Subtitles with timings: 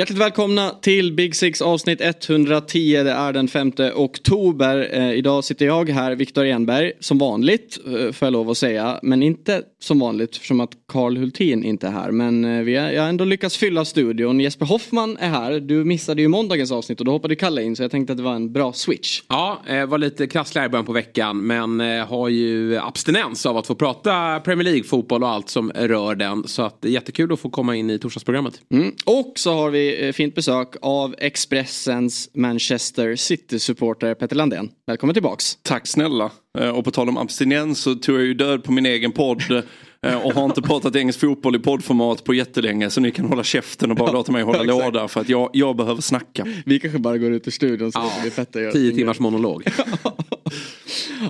[0.00, 3.02] Hjärtligt välkomna till Big Six avsnitt 110.
[3.02, 4.88] Det är den 5 oktober.
[4.92, 9.00] Eh, idag sitter jag här, Viktor Enberg, som vanligt eh, får jag lov att säga.
[9.02, 12.10] Men inte som vanligt eftersom att Karl Hultin inte är här.
[12.10, 14.40] Men eh, vi har, jag har ändå lyckats fylla studion.
[14.40, 15.60] Jesper Hoffman är här.
[15.60, 18.22] Du missade ju måndagens avsnitt och då hoppade Kalle in så jag tänkte att det
[18.22, 19.22] var en bra switch.
[19.28, 23.56] Ja, eh, var lite krasslig i början på veckan men eh, har ju abstinens av
[23.56, 26.48] att få prata Premier League-fotboll och allt som rör den.
[26.48, 28.60] Så att det är jättekul att få komma in i torsdagsprogrammet.
[28.74, 28.92] Mm.
[29.06, 34.68] Och så har vi fint besök av Expressens Manchester City-supporter Petter Landén.
[34.86, 35.58] Välkommen tillbaks.
[35.62, 36.30] Tack snälla.
[36.74, 39.42] Och på tal om abstinens så tog jag ju död på min egen podd.
[40.06, 42.90] eh, Och har inte pratat engelsk fotboll i poddformat på jättelänge.
[42.90, 45.08] Så ni kan hålla käften och bara låta mig hålla låda.
[45.08, 46.46] För att jag, jag behöver snacka.
[46.66, 49.18] Vi kanske bara går ut ur studion så låter vi Petter göra Tio sin timmars
[49.18, 49.64] monolog.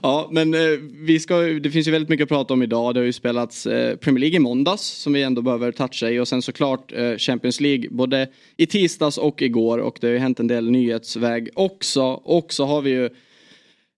[0.02, 0.60] Ja, men eh,
[0.92, 2.94] vi ska, det finns ju väldigt mycket att prata om idag.
[2.94, 6.18] Det har ju spelats eh, Premier League i måndags som vi ändå behöver toucha i
[6.18, 10.18] och sen såklart eh, Champions League både i tisdags och igår och det har ju
[10.18, 12.02] hänt en del nyhetsväg också.
[12.24, 13.10] Och så har vi ju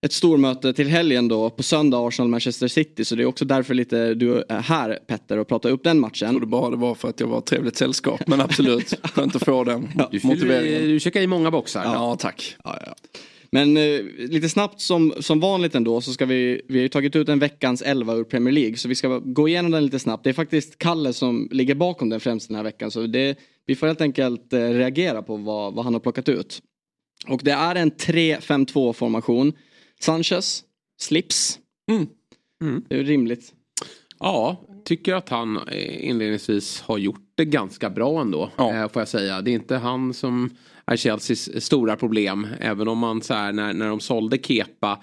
[0.02, 4.14] ett stormöte till helgen då på söndag Arsenal-Manchester City så det är också därför lite
[4.14, 6.50] du är här Petter och pratar upp den Jag trodde matchen.
[6.50, 8.26] bara det var för att jag var ett trevligt sällskap.
[8.26, 10.88] Men absolut, skönt att få den Du, fyller, motiveringen.
[10.88, 11.84] du checkar i många boxar.
[11.84, 12.56] Ja, tack.
[12.64, 12.94] Ja, ja.
[13.50, 17.16] Men eh, lite snabbt som, som vanligt ändå så ska vi, vi har ju tagit
[17.16, 20.24] ut en veckans elva ur Premier League så vi ska gå igenom den lite snabbt.
[20.24, 23.76] Det är faktiskt Kalle som ligger bakom den främst den här veckan så det, vi
[23.76, 26.60] får helt enkelt eh, reagera på vad, vad han har plockat ut.
[27.28, 29.52] Och det är en 3-5-2 formation.
[30.02, 30.64] Sanchez,
[31.00, 31.58] slips.
[31.90, 32.06] Mm.
[32.62, 32.84] Mm.
[32.88, 33.52] Det är rimligt.
[34.18, 38.50] Ja, tycker att han eh, inledningsvis har gjort det ganska bra ändå.
[38.56, 38.74] Ja.
[38.74, 39.40] Eh, får jag säga.
[39.40, 40.50] Det är inte han som
[40.86, 42.46] är Chelseas stora problem.
[42.60, 45.02] Även om man så här när, när de sålde Kepa.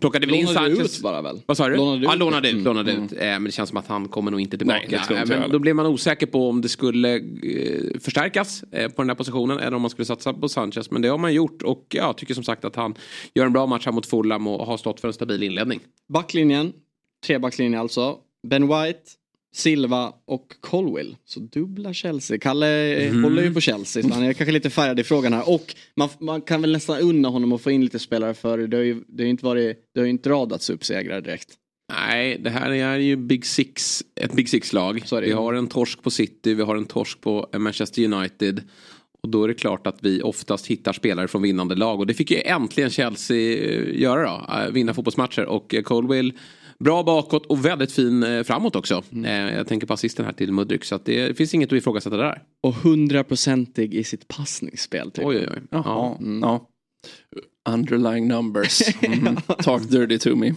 [0.00, 0.98] Plockade väl in Sanchez.
[0.98, 1.40] ut bara väl?
[1.46, 1.76] Vad sa du?
[1.76, 2.18] Lånade ja, ut.
[2.18, 2.54] lånade ut.
[2.54, 2.64] Mm.
[2.64, 3.12] Lånade ut.
[3.12, 4.80] Eh, men det känns som att han kommer nog inte tillbaka.
[5.10, 9.02] Nej, Eh, men då blev man osäker på om det skulle eh, förstärkas eh, på
[9.02, 9.58] den här positionen.
[9.58, 10.90] Eller om man skulle satsa på Sanchez.
[10.90, 11.62] Men det har man gjort.
[11.62, 12.94] Och jag tycker som sagt att han
[13.34, 15.80] gör en bra match här mot Fulham och har stått för en stabil inledning.
[16.08, 16.72] Backlinjen,
[17.26, 18.16] trebackslinje alltså.
[18.48, 19.00] Ben White,
[19.54, 21.16] Silva och Colwill.
[21.24, 22.38] Så dubbla Chelsea.
[22.38, 23.24] Kalle Mm.
[23.24, 25.48] håller ju på Chelsea så han är kanske lite färgad i frågan här.
[25.50, 28.76] Och man, man kan väl nästan unna honom att få in lite spelare för det
[28.76, 31.48] har ju, det har ju inte, varit, det har inte radats upp segrar direkt.
[31.92, 35.02] Nej, det här är ju Big Six, ett Big Six-lag.
[35.22, 38.62] Vi har en torsk på City, vi har en torsk på Manchester United.
[39.22, 42.00] Och då är det klart att vi oftast hittar spelare från vinnande lag.
[42.00, 44.52] Och det fick ju äntligen Chelsea eh, göra då.
[44.62, 45.44] eh, Vinna fotbollsmatcher.
[45.44, 46.32] Och eh, Colwill,
[46.84, 49.02] bra bakåt och väldigt fin eh, framåt också.
[49.12, 49.24] Mm.
[49.48, 50.84] Eh, Jag tänker på assisten här till Mudryk.
[50.84, 52.42] Så att det finns inget att ifrågasätta där.
[52.62, 55.10] Och hundraprocentig i sitt passningsspel.
[55.10, 55.24] Typ.
[55.24, 55.62] Oj, oj, oj.
[55.70, 56.18] Jaha, Ja.
[56.42, 56.68] ja.
[57.68, 58.82] Underlying numbers.
[59.02, 59.36] Mm.
[59.62, 60.54] Talk dirty to me.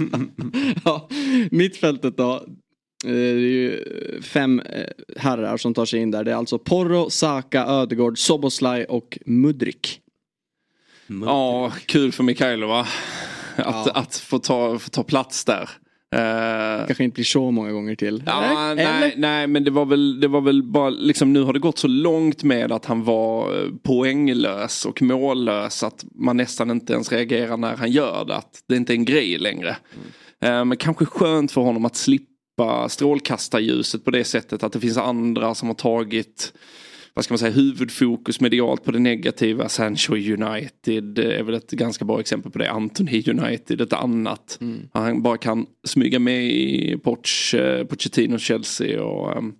[0.84, 1.08] ja,
[1.50, 2.34] mittfältet då.
[3.04, 3.82] Eh, Det är ju
[4.22, 4.62] fem
[5.16, 6.24] herrar som tar sig in där.
[6.24, 10.00] Det är alltså Porro, Saka, Ödegård, Soboslaj och Mudryk.
[11.24, 12.86] Ja, kul för Mikailova.
[13.64, 13.92] Att, Ja.
[13.94, 15.70] att få, ta, få ta plats där.
[16.14, 18.22] Eh, Kanske inte blir så många gånger till.
[18.26, 21.58] Ja, nej, nej men det var väl, det var väl bara liksom nu har det
[21.58, 26.92] gått så långt med att han var eh, poänglös och mållös att man nästan inte
[26.92, 28.36] ens reagerar när han gör det.
[28.36, 29.76] Att det inte är en grej längre.
[30.42, 34.98] Eh, Men kanske skönt för honom att slippa strålkastarljuset på det sättet att det finns
[34.98, 36.52] andra som har tagit
[37.16, 39.68] vad ska man säga, huvudfokus medialt på det negativa.
[39.68, 42.70] Sancho United är väl ett ganska bra exempel på det.
[42.70, 44.58] Anthony United ett annat.
[44.92, 49.54] Han bara kan smyga med i Poch, eh, Pochettino Chelsea och um,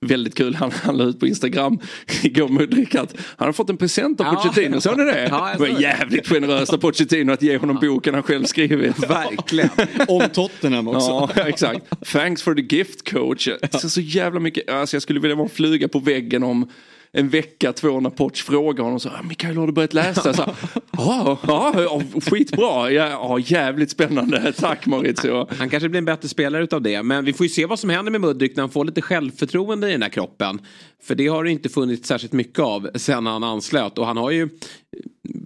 [0.00, 1.78] Väldigt kul, han, han la ut på Instagram
[2.22, 4.34] igår Mudrik att han har fått en present av Ja.
[4.34, 5.26] Pochettino, såg ni det?
[5.30, 8.98] Ja, det var jävligt generöst av Pochettino att ge honom boken han själv skrivit.
[9.08, 9.70] Verkligen.
[10.08, 11.30] Om Tottenham också.
[11.36, 11.80] Ja, exakt.
[12.12, 13.48] Thanks for the gift coach.
[13.70, 16.68] Så, så jävla mycket, alltså jag skulle vilja vara en fluga på väggen om
[17.16, 20.34] en vecka, två när Poch frågar honom så, ah, Mikael har du börjat läsa?
[20.34, 20.54] Så,
[20.92, 25.46] ja, ja, ja, skitbra, ja, ja, jävligt spännande, tack Maurizio.
[25.58, 27.02] Han kanske blir en bättre spelare utav det.
[27.02, 29.88] Men vi får ju se vad som händer med Mudryk när han får lite självförtroende
[29.88, 30.60] i den här kroppen.
[31.02, 33.98] För det har det inte funnits särskilt mycket av sen han anslöt.
[33.98, 34.48] Och han har ju...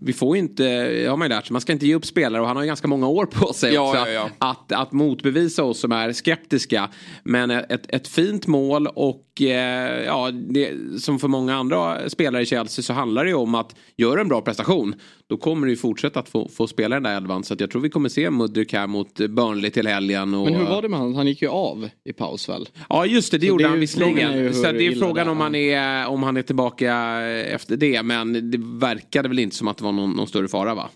[0.00, 0.64] Vi får ju inte,
[1.08, 2.67] har man ju lärt sig, man ska inte ge upp spelare och han har ju
[2.67, 4.31] ganska många år på sig Ja, också ja, ja.
[4.38, 6.88] Att, att motbevisa oss som är skeptiska.
[7.23, 12.47] Men ett, ett fint mål och eh, ja, det, som för många andra spelare i
[12.47, 14.94] Chelsea så handlar det ju om att göra en bra prestation.
[15.29, 17.44] Då kommer du ju fortsätta att få, få spela den där elvan.
[17.44, 20.35] Så jag tror vi kommer se Mudryk här mot Burnley till helgen.
[20.35, 21.14] Och, Men hur var det med han?
[21.14, 22.69] Han gick ju av i paus väl?
[22.88, 24.55] Ja just det, det Så gjorde det han visserligen.
[24.55, 28.03] Så det är frågan det om han, är, om han är tillbaka efter det.
[28.03, 30.90] Men det verkade väl inte som att det var någon, någon större fara va?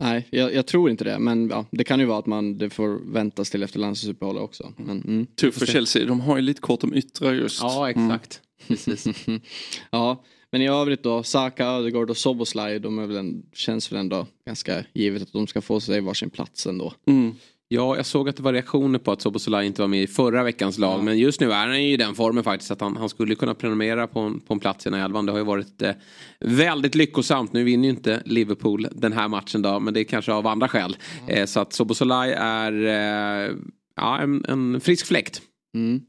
[0.00, 1.18] Nej, jag, jag tror inte det.
[1.18, 4.72] Men ja, det kan ju vara att man det får väntas till efter landslagsuppehållet också.
[4.76, 5.26] Men, mm.
[5.26, 7.60] Tufft för Chelsea, de har ju lite kort om yttre just.
[7.62, 8.40] Ja exakt.
[8.68, 9.06] Precis.
[9.90, 14.00] ja, men i övrigt då, Saka, Ödegaard och Soboslaj, de är väl en, känns väl
[14.00, 16.92] ändå ganska givet att de ska få sig varsin plats ändå.
[17.06, 17.34] Mm.
[17.68, 20.42] Ja, jag såg att det var reaktioner på att Soboslaj inte var med i förra
[20.42, 21.04] veckans lag.
[21.04, 23.54] Men just nu är han ju i den formen faktiskt att han, han skulle kunna
[23.54, 25.26] prenumerera på en, på en plats i den här elvan.
[25.26, 25.92] Det har ju varit eh,
[26.40, 27.52] väldigt lyckosamt.
[27.52, 30.68] Nu vinner ju inte Liverpool den här matchen då, men det är kanske av andra
[30.68, 30.96] skäl.
[31.28, 33.54] Eh, så att Soboslaj är eh,
[33.96, 35.42] ja, en, en frisk fläkt.
[35.74, 36.00] Mm.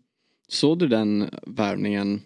[0.48, 2.22] Såg du den värvningen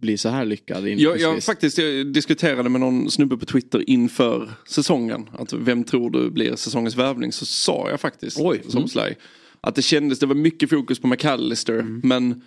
[0.00, 4.50] bli så här lyckad Jag, jag faktiskt jag diskuterade med någon snubbe på Twitter inför
[4.68, 5.30] säsongen.
[5.32, 7.32] Att vem tror du blir säsongens värvning?
[7.32, 8.62] Så sa jag faktiskt Oj.
[8.68, 9.16] som slaj.
[9.60, 11.82] Att det kändes, det var mycket fokus på McAllister.
[12.02, 12.42] Men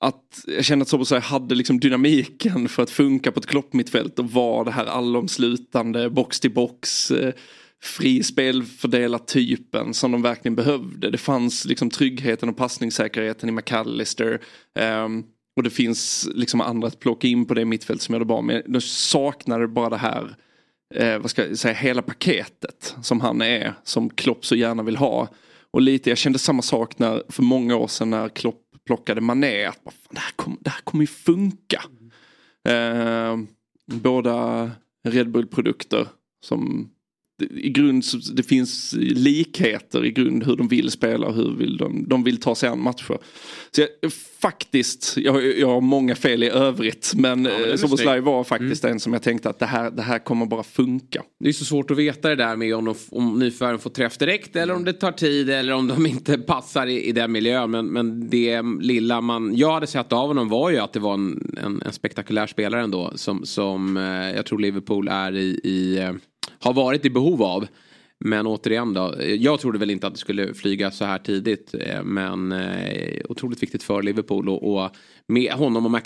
[0.00, 4.30] att jag kände att Soboslaj hade liksom dynamiken för att funka på ett kloppmittfält och
[4.30, 7.10] vara det här allomslutande box till box.
[7.10, 7.34] Eh,
[7.82, 11.10] fri spelfördelartypen som de verkligen behövde.
[11.10, 14.40] Det fanns liksom tryggheten och passningssäkerheten i McAllister.
[14.78, 15.24] Ehm,
[15.58, 18.42] och det finns liksom andra att plocka in på det mittfält som gör det bra.
[18.42, 20.36] Men de saknade bara det här,
[20.94, 23.74] eh, vad ska jag säga, hela paketet som han är.
[23.82, 25.28] Som Klopp så gärna vill ha.
[25.70, 29.64] Och lite, jag kände samma sak när, för många år sedan när Klopp plockade Mané.
[29.64, 31.82] Att bara, fan, det, här kom, det här kommer ju funka.
[32.68, 33.36] Eh,
[33.86, 34.70] båda
[35.08, 36.08] Red Bull-produkter
[36.44, 36.90] som
[37.42, 42.08] i grund det finns likheter i grund hur de vill spela och hur vill de,
[42.08, 43.18] de vill ta sig an matcher.
[43.70, 47.76] Så jag, faktiskt, jag, jag har många fel i övrigt men, men ja, den är
[47.76, 51.22] Soboslaj var faktiskt en som jag tänkte att det här, det här kommer bara funka.
[51.40, 54.18] Det är så svårt att veta det där med om, de, om nyförvärven får träff
[54.18, 57.70] direkt eller om det tar tid eller om de inte passar i, i den miljön.
[57.70, 61.14] Men, men det lilla man, jag hade sett av honom var ju att det var
[61.14, 63.12] en, en, en spektakulär spelare ändå.
[63.14, 66.12] Som, som eh, jag tror Liverpool är i, i eh,
[66.58, 67.66] har varit i behov av.
[68.20, 71.74] Men återigen då, jag trodde väl inte att det skulle flyga så här tidigt.
[71.80, 74.90] Eh, men eh, otroligt viktigt för Liverpool och, och
[75.26, 76.02] med honom och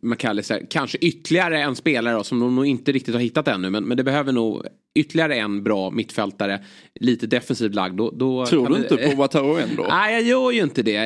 [0.00, 3.70] McAllister kanske ytterligare en spelare då, som de nog inte riktigt har hittat ännu.
[3.70, 6.64] Men, men det behöver nog ytterligare en bra mittfältare,
[7.00, 7.96] lite defensivt lagd.
[7.96, 9.86] Då, då Tror du det- inte på Wataru ändå?
[9.90, 10.98] Nej, jag gör ju inte det.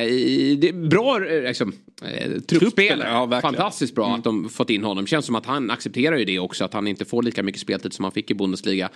[0.55, 1.73] Det är bra eh, liksom,
[2.03, 2.99] eh, truppspel.
[3.05, 3.39] ja.
[3.41, 5.07] Fantastiskt bra att de fått in honom.
[5.07, 6.65] Känns som att han accepterar ju det också.
[6.65, 8.89] Att han inte får lika mycket speltid som han fick i Bundesliga.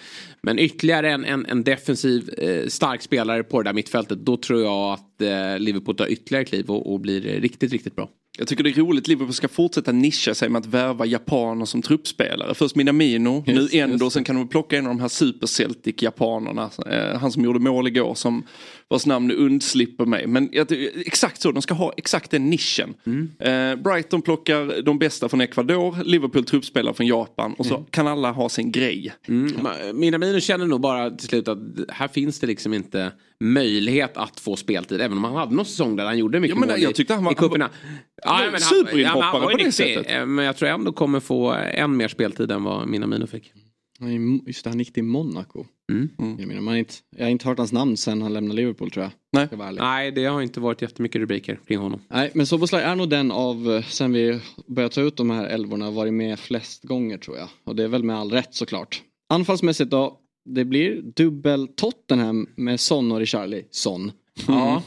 [0.43, 4.19] Men ytterligare en, en, en defensiv eh, stark spelare på det där mittfältet.
[4.19, 8.09] Då tror jag att eh, Liverpool tar ytterligare kliv och, och blir riktigt, riktigt bra.
[8.41, 11.81] Jag tycker det är roligt, Liverpool ska fortsätta nischa sig med att värva japaner som
[11.81, 12.53] truppspelare.
[12.53, 14.13] Först Minamino, nu Just, Endo, just.
[14.13, 16.69] sen kan de plocka en av de här super celtic japanerna.
[16.85, 18.43] Eh, han som gjorde mål igår som
[18.91, 20.27] vars namn undslipper mig.
[20.27, 20.49] Men
[21.05, 22.93] exakt så, de ska ha exakt den nischen.
[23.39, 28.31] Eh, Brighton plockar de bästa från Ecuador, Liverpool truppspelare från Japan och så kan alla
[28.31, 29.13] ha sin grej.
[29.27, 29.51] Mm.
[29.99, 31.57] Minamino känner nog bara till slut att
[31.89, 35.01] här finns det liksom inte möjlighet att få speltid.
[35.01, 37.13] Även om han hade någon säsong där han gjorde mycket Ja, men mål jag tyckte
[37.13, 37.69] han var- i cuperna.
[38.51, 40.11] men superinhoppare ju på det sättet.
[40.11, 43.51] eh, Men jag tror ändå kommer få än mer speltid än vad Minamino fick.
[44.48, 45.65] Just det, han gick till Monaco.
[45.91, 46.10] Mm.
[46.39, 49.03] Jag, menar, man inte, jag har inte hört hans namn sen han lämnade Liverpool tror
[49.03, 49.12] jag.
[49.31, 49.74] Nej.
[49.79, 52.01] Nej, det har inte varit jättemycket rubriker kring honom.
[52.10, 55.91] Nej, men Soboslaj är nog den av, sen vi började ta ut de här älvorna,
[55.91, 57.48] varit med flest gånger tror jag.
[57.63, 59.01] Och det är väl med all rätt såklart.
[59.29, 64.12] Anfallsmässigt då, det blir dubbel Tottenham med Son och Richarlison.
[64.48, 64.84] Ja.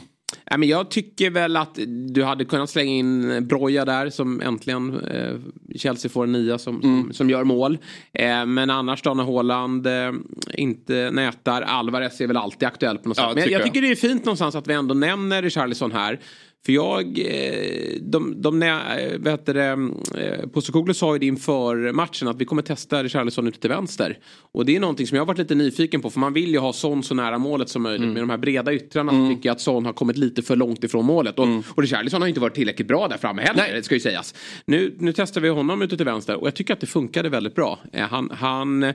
[0.49, 1.79] Nej, men jag tycker väl att
[2.13, 5.33] du hade kunnat slänga in Broja där som äntligen eh,
[5.75, 7.77] Chelsea får en nia som, som, som gör mål.
[8.13, 10.11] Eh, men annars då när Haaland eh,
[10.53, 11.61] inte nätar.
[11.61, 13.35] Alvarez är väl alltid aktuell på något Ja, sätt.
[13.35, 13.65] Men tycker jag jag.
[13.73, 16.19] tycker det är fint någonstans att vi ändå nämner Richarlison här.
[16.65, 19.89] För jag, eh, de, de, eh, heter det,
[20.21, 24.19] eh, Postecoglou sa ju det inför matchen att vi kommer testa Richarlison ute till vänster.
[24.51, 26.57] Och det är någonting som jag har varit lite nyfiken på för man vill ju
[26.57, 28.07] ha Son så nära målet som möjligt.
[28.07, 30.83] Med de här breda yttrarna så tycker jag att Son har kommit lite för långt
[30.83, 31.39] ifrån målet.
[31.39, 34.35] Och, och Richarlison har inte varit tillräckligt bra där framme heller, det ska ju sägas.
[34.65, 37.55] Nu, nu testar vi honom ute till vänster och jag tycker att det funkade väldigt
[37.55, 37.79] bra.
[37.93, 38.93] Han, han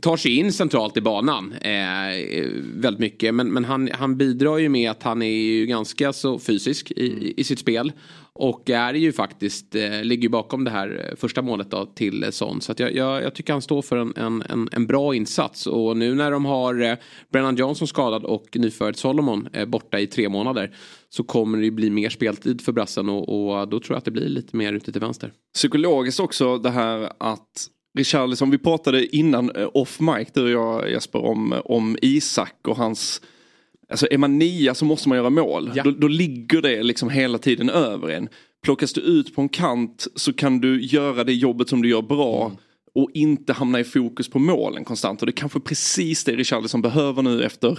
[0.00, 3.34] tar sig in centralt i banan eh, väldigt mycket.
[3.34, 7.34] Men, men han, han bidrar ju med att han är ju ganska så fysisk i,
[7.36, 7.92] i sitt spel.
[8.34, 12.32] Och är ju faktiskt, eh, ligger ju bakom det här eh, första målet då till
[12.32, 12.60] Son.
[12.60, 15.66] Så jag, jag, jag, tycker han står för en, en, en, bra insats.
[15.66, 16.94] Och nu när de har eh,
[17.32, 20.76] Brennan Johnson skadad och nyfödd Solomon eh, borta i tre månader.
[21.08, 24.10] Så kommer det bli mer speltid för brassen och, och då tror jag att det
[24.10, 25.32] blir lite mer ute till vänster.
[25.54, 30.90] Psykologiskt också det här att Richarlison, vi pratade innan eh, off mic du och jag
[30.90, 33.20] Jesper om, om Isak och hans
[33.90, 35.70] Alltså är man nia så måste man göra mål.
[35.74, 35.82] Ja.
[35.82, 38.28] Då, då, ligger det liksom hela tiden över en.
[38.62, 42.02] Plockas du ut på en kant så kan du göra det jobbet som du gör
[42.02, 42.46] bra.
[42.46, 42.56] Mm.
[42.94, 45.20] Och inte hamna i fokus på målen konstant.
[45.20, 47.78] Och det är kanske precis det Richarlison behöver nu efter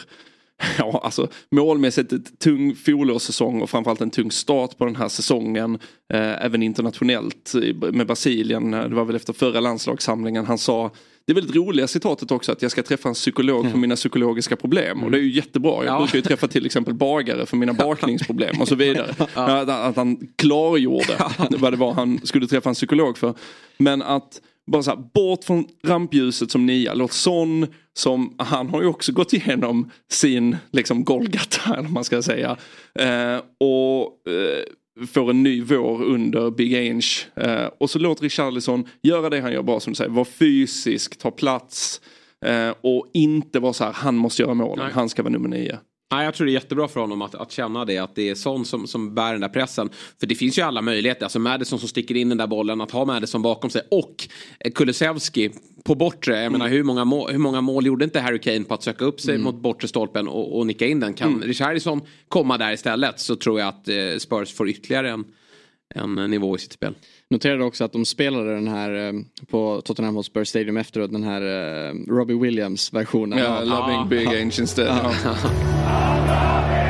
[0.78, 5.80] Ja, alltså målmässigt ett tung fjolårssäsong och framförallt en tung start på den här säsongen.
[6.14, 7.54] Eh, även internationellt
[7.92, 8.72] med Brasilien.
[8.72, 10.92] Det var väl efter förra landslagssamlingen han sa
[11.26, 14.56] det är väldigt roliga citatet också att jag ska träffa en psykolog för mina psykologiska
[14.56, 15.04] problem.
[15.04, 15.72] Och det är ju jättebra.
[15.72, 15.98] Jag ja.
[15.98, 19.16] brukar ju träffa till exempel bagare för mina bakningsproblem och så vidare.
[19.36, 19.62] Ja.
[19.62, 21.18] Att, att han klargjorde
[21.58, 23.34] vad det var han skulle träffa en psykolog för.
[23.78, 26.94] Men att bara så här, bort från rampljuset som nia.
[26.94, 32.22] Låt sån som, han har ju också gått igenom sin liksom Golgata, eller man ska
[32.22, 32.58] säga.
[33.00, 37.08] Eh, och eh, får en ny vår under Big Ange.
[37.36, 40.12] Eh, och så låter Richarlison göra det han gör bra som du säger.
[40.12, 42.02] Vara fysisk, ta plats.
[42.46, 45.80] Eh, och inte vara så här, han måste göra målen, han ska vara nummer nio.
[46.10, 47.98] Ja, jag tror det är jättebra för honom att, att känna det.
[47.98, 49.90] Att det är sån som, som bär den där pressen.
[50.20, 51.24] För det finns ju alla möjligheter.
[51.24, 52.82] Alltså Madison som sticker in den där bollen.
[52.82, 53.82] Att ha Madison bakom sig.
[53.92, 54.28] Och
[54.76, 55.52] Kulusevski
[55.84, 56.34] på bortre.
[56.34, 56.52] Jag mm.
[56.52, 59.22] menar hur många, mål, hur många mål gjorde inte Harry Kane på att söka upp
[59.22, 59.44] sig mm.
[59.44, 61.14] mot bortre stolpen och, och nicka in den.
[61.14, 61.44] Kan mm.
[61.44, 65.26] Richarlison komma där istället så tror jag att eh, Spurs får ytterligare en,
[65.96, 66.96] en nivå i sitt spel.
[67.30, 69.14] Noterade också att de spelade den här eh,
[69.52, 73.40] på Tottenham Hotspur Stadium efteråt, den här uh, Robbie Williams versionen.
[73.40, 74.06] Ja, Loving ah.
[74.06, 75.16] Big Ancient Dead.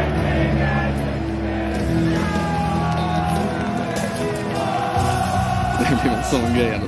[5.94, 6.80] Det blev en sån grej.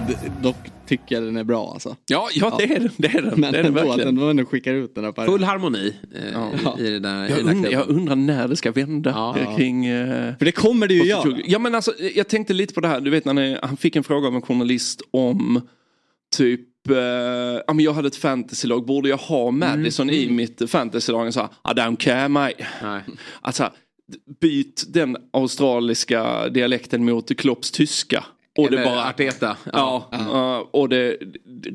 [0.42, 0.56] Dock
[0.88, 1.96] tycker jag den är bra alltså.
[2.06, 2.90] Ja, ja det är den.
[2.98, 3.40] Det är den.
[3.40, 6.22] Men det är den ändå, att den ändå skickar ut den där Full harmoni eh,
[6.64, 6.80] ja.
[6.80, 9.56] i, det där, jag, undrar, jag undrar när det ska vända ja.
[9.56, 9.86] kring...
[9.86, 11.38] Eh, För det kommer det ju göra.
[11.46, 13.02] Ja men alltså jag tänkte lite på det här.
[13.02, 15.62] Du vet när han fick en fråga av en journalist om
[16.36, 16.98] typ uh,
[17.68, 20.22] ja, men jag hade ett fantasylag, borde jag ha Madison mm.
[20.22, 21.20] i mitt fantasylag?
[21.20, 22.68] Han sa, I don't care mate.
[22.84, 23.02] Nej.
[23.42, 23.70] Alltså,
[24.42, 28.24] byt den australiska dialekten mot Klopps tyska.
[28.58, 29.58] Och Eller det bara, Arteta.
[29.74, 30.68] Ja, ja.
[30.72, 31.18] och det,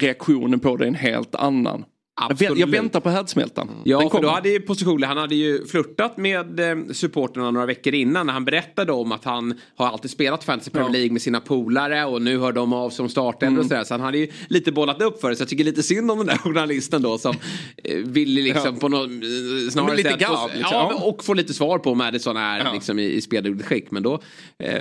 [0.01, 1.85] reaktionen på det är en helt annan.
[2.21, 2.59] Absolut.
[2.59, 3.71] Jag väntar på härdsmältan.
[3.85, 7.95] Ja, för då hade ju Postecoglou, han hade ju flörtat med eh, supporterna några veckor
[7.95, 11.41] innan när han berättade om att han har alltid spelat Fantasy Premier League med sina
[11.41, 13.61] polare och nu hör de av som startelva mm.
[13.61, 13.85] och sådär.
[13.85, 15.37] Så han hade ju lite bollat upp för det.
[15.37, 17.37] Så jag tycker lite synd om den där journalisten då som
[17.85, 18.81] eh, ville liksom ja.
[18.81, 20.21] på något eh, snarare lite sätt.
[20.21, 20.77] Gav, liksom.
[20.77, 22.73] Ja, och få lite svar på om Madison är ja.
[22.73, 23.91] liksom i, i speludugligt skick.
[23.91, 24.21] Men då
[24.59, 24.81] eh,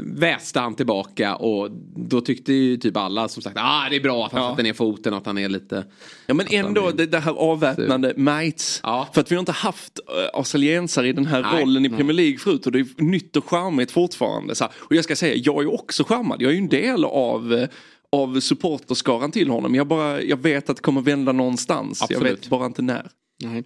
[0.00, 4.26] väste han tillbaka och då tyckte ju typ alla som sagt ah, det är bra
[4.26, 4.50] att han ja.
[4.50, 5.84] sätter ner foten och att han är lite...
[6.26, 6.46] Ja men
[6.78, 8.80] ändå det, det här avväpnande mates.
[8.82, 9.08] Ja.
[9.12, 11.62] För att vi har inte haft uh, australiensare i den här Nej.
[11.62, 14.54] rollen i Premier League förut och det är nytt och charmigt fortfarande.
[14.54, 16.42] Så Och jag ska säga, jag är också charmad.
[16.42, 17.66] Jag är ju en del av uh,
[18.12, 19.74] av supporterskaran till honom.
[19.74, 22.02] Jag, bara, jag vet att det kommer vända någonstans.
[22.02, 22.22] Absolut.
[22.22, 23.10] Jag vet bara inte när.
[23.44, 23.64] Nej.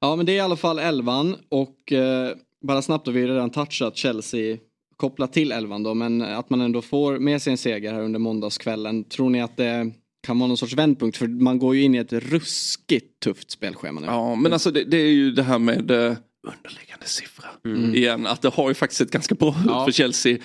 [0.00, 2.30] Ja men det är i alla fall elvan och eh,
[2.62, 4.58] bara snabbt har vi redan touchat Chelsea
[4.96, 8.18] kopplat till elvan då men att man ändå får med sig en seger här under
[8.18, 9.04] måndagskvällen.
[9.04, 9.90] Tror ni att det
[10.24, 14.00] kan vara någon sorts vändpunkt för man går ju in i ett ruskigt tufft spelschema
[14.00, 14.06] nu.
[14.06, 16.16] Ja men alltså det, det är ju det här med uh,
[16.46, 17.48] underliggande siffra.
[17.64, 17.94] Mm.
[17.94, 20.38] Igen att det har ju faktiskt sett ganska bra ut för Chelsea.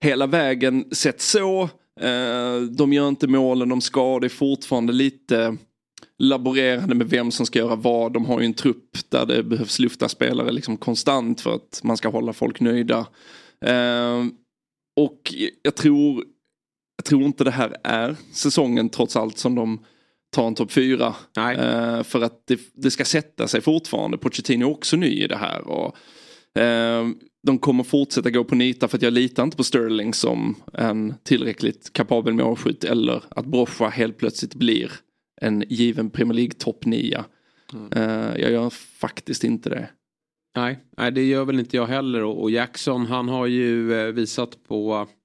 [0.00, 1.62] Hela vägen sett så.
[2.02, 4.18] Uh, de gör inte målen de ska.
[4.18, 5.56] Det är fortfarande lite
[6.18, 8.12] laborerande med vem som ska göra vad.
[8.12, 11.96] De har ju en trupp där det behövs lyfta spelare liksom konstant för att man
[11.96, 13.06] ska hålla folk nöjda.
[13.66, 14.26] Uh,
[14.96, 16.24] och jag tror
[16.98, 19.84] jag tror inte det här är säsongen trots allt som de
[20.30, 21.08] tar en topp fyra.
[21.38, 24.18] Uh, för att det, det, ska sätta sig fortfarande.
[24.18, 25.68] Pochettino är också ny i det här.
[25.68, 25.96] Och,
[26.58, 27.08] uh,
[27.42, 31.14] de kommer fortsätta gå på nita för att jag litar inte på Sterling som en
[31.22, 34.92] tillräckligt kapabel målskytt eller att Brocha helt plötsligt blir
[35.40, 37.24] en given Premier League topp nia.
[37.72, 37.92] Mm.
[37.96, 39.88] Uh, jag gör faktiskt inte det.
[40.56, 45.08] Nej, nej, det gör väl inte jag heller och Jackson han har ju visat på
[45.08, 45.17] Eh,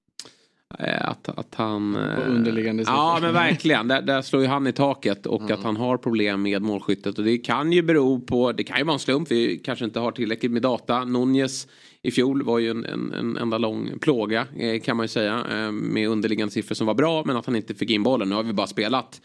[0.79, 1.93] att, att han...
[1.93, 3.87] På eh, underliggande Ja men verkligen.
[3.87, 5.53] Där, där slår ju han i taket och mm.
[5.53, 7.17] att han har problem med målskyttet.
[7.17, 9.99] Och det kan ju bero på, det kan ju vara en slump, vi kanske inte
[9.99, 11.05] har tillräckligt med data.
[11.05, 11.67] Nunez
[12.01, 14.45] i fjol var ju en, en, en enda lång plåga
[14.83, 15.43] kan man ju säga.
[15.71, 18.29] Med underliggande siffror som var bra men att han inte fick in bollen.
[18.29, 19.21] Nu har vi bara spelat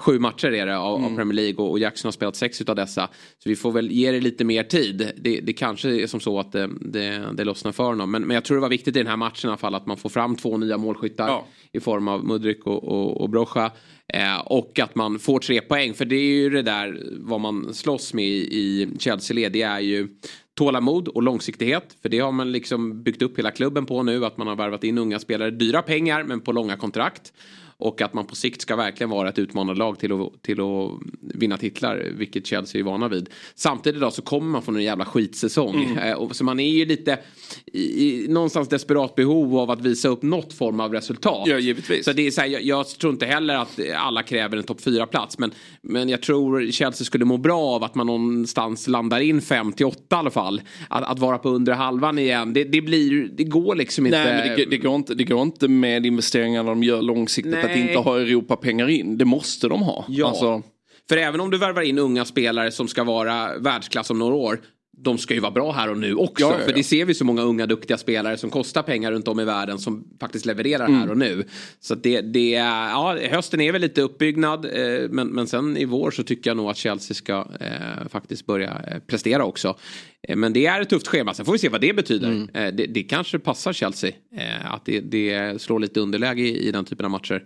[0.00, 1.12] Sju matcher är det av, mm.
[1.12, 3.08] av Premier League och, och, Jackson har spelat sex av dessa.
[3.38, 5.12] Så vi får väl ge det lite mer tid.
[5.16, 8.10] Det, det kanske är som så att det, det, det lossnar för honom.
[8.10, 9.86] Men, men jag tror det var viktigt i den här matchen i alla fall att
[9.86, 11.46] man får fram två nya målskyttar ja.
[11.72, 13.70] i form av Mudrik och, och, och Brocha.
[14.14, 15.94] Eh, och att man får tre poäng.
[15.94, 19.52] För det är ju det där vad man slåss med i Chelsea-led.
[19.52, 20.08] Det är ju
[20.54, 21.96] tålamod och långsiktighet.
[22.02, 24.24] För det har man liksom byggt upp hela klubben på nu.
[24.24, 25.50] Att man har värvat in unga spelare.
[25.50, 27.32] Dyra pengar men på långa kontrakt.
[27.80, 31.56] Och att man på sikt ska verkligen vara ett utmanarlag till att, till att vinna
[31.56, 32.06] titlar.
[32.16, 33.28] Vilket Chelsea är vana vid.
[33.54, 35.84] Samtidigt då så kommer man från en jävla skitsäsong.
[35.84, 35.98] Mm.
[35.98, 37.18] Eh, så man är ju lite
[37.66, 41.48] i, i någonstans desperat behov av att visa upp något form av resultat.
[41.48, 42.04] Ja, givetvis.
[42.04, 44.80] Så det är så här, jag, jag, tror inte heller att alla kräver en topp
[44.80, 45.38] 4-plats.
[45.38, 45.50] Men,
[45.82, 49.86] men jag tror Chelsea skulle må bra av att man någonstans landar in 5 till
[49.86, 50.62] 8 i alla fall.
[50.88, 52.52] Att, att vara på under halvan igen.
[52.52, 54.24] Det, det, blir, det går liksom inte.
[54.24, 55.14] Nej, men det, det, går inte.
[55.14, 57.52] Det går inte med investeringarna de gör långsiktigt.
[57.52, 57.62] Nej.
[57.70, 59.18] Att inte ha Europa-pengar in.
[59.18, 60.04] Det måste de ha.
[60.08, 60.28] Ja.
[60.28, 60.62] Alltså...
[61.08, 64.60] För även om du värvar in unga spelare som ska vara världsklass om några år
[65.02, 66.44] de ska ju vara bra här och nu också.
[66.44, 66.66] Ja, ja, ja.
[66.66, 69.44] För det ser vi så många unga duktiga spelare som kostar pengar runt om i
[69.44, 71.00] världen som faktiskt levererar mm.
[71.00, 71.44] här och nu.
[71.80, 74.64] Så det, det, ja, hösten är väl lite uppbyggnad.
[74.64, 78.46] Eh, men, men sen i vår så tycker jag nog att Chelsea ska eh, faktiskt
[78.46, 79.76] börja eh, prestera också.
[80.22, 81.34] Eh, men det är ett tufft schema.
[81.34, 82.28] Sen får vi se vad det betyder.
[82.28, 82.48] Mm.
[82.54, 84.10] Eh, det, det, kanske passar Chelsea.
[84.36, 87.44] Eh, att det, det slår lite underläge i, i den typen av matcher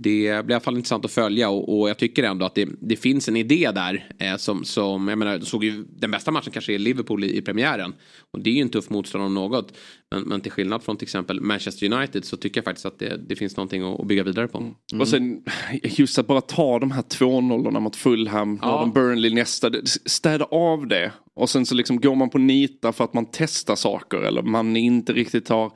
[0.00, 2.68] det blir i alla fall intressant att följa och, och jag tycker ändå att det,
[2.80, 4.08] det finns en idé där.
[4.18, 7.42] Eh, som, som, jag menar, såg ju, den bästa matchen kanske är Liverpool i, i
[7.42, 7.94] premiären.
[8.30, 9.76] Och det är ju en tuff motstånd om något.
[10.10, 13.16] Men, men, till skillnad från till exempel Manchester United så tycker jag faktiskt att det,
[13.28, 14.58] det finns någonting att, att, bygga vidare på.
[14.58, 15.00] Mm.
[15.00, 15.42] Och sen
[15.82, 18.92] just att bara ta de här två nollorna mot Fulham, ja.
[18.94, 19.70] Burnley nästa,
[20.06, 21.12] städa av det.
[21.34, 24.76] Och sen så liksom går man på nita för att man testar saker eller man
[24.76, 25.72] inte riktigt har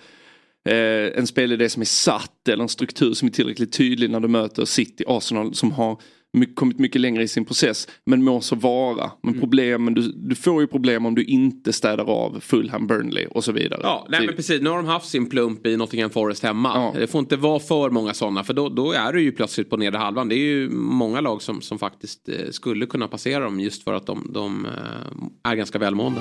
[0.70, 4.64] en spelidé som är satt eller en struktur som är tillräckligt tydlig när du möter
[4.64, 5.96] City, Arsenal som har
[6.54, 7.88] kommit mycket längre i sin process.
[8.06, 9.10] Men må så vara.
[9.22, 9.40] Men mm.
[9.40, 13.52] problemen, du, du, får ju problem om du inte städar av Fulham, Burnley och så
[13.52, 13.80] vidare.
[13.82, 14.60] Ja, nej, men precis.
[14.60, 16.72] Nu har de haft sin plump i Nottingham Forest hemma.
[16.74, 17.00] Ja.
[17.00, 19.76] Det får inte vara för många sådana för då, då är du ju plötsligt på
[19.76, 20.28] nedre halvan.
[20.28, 23.94] Det är ju många lag som, som faktiskt eh, skulle kunna passera dem just för
[23.94, 26.20] att de, de eh, är ganska välmående.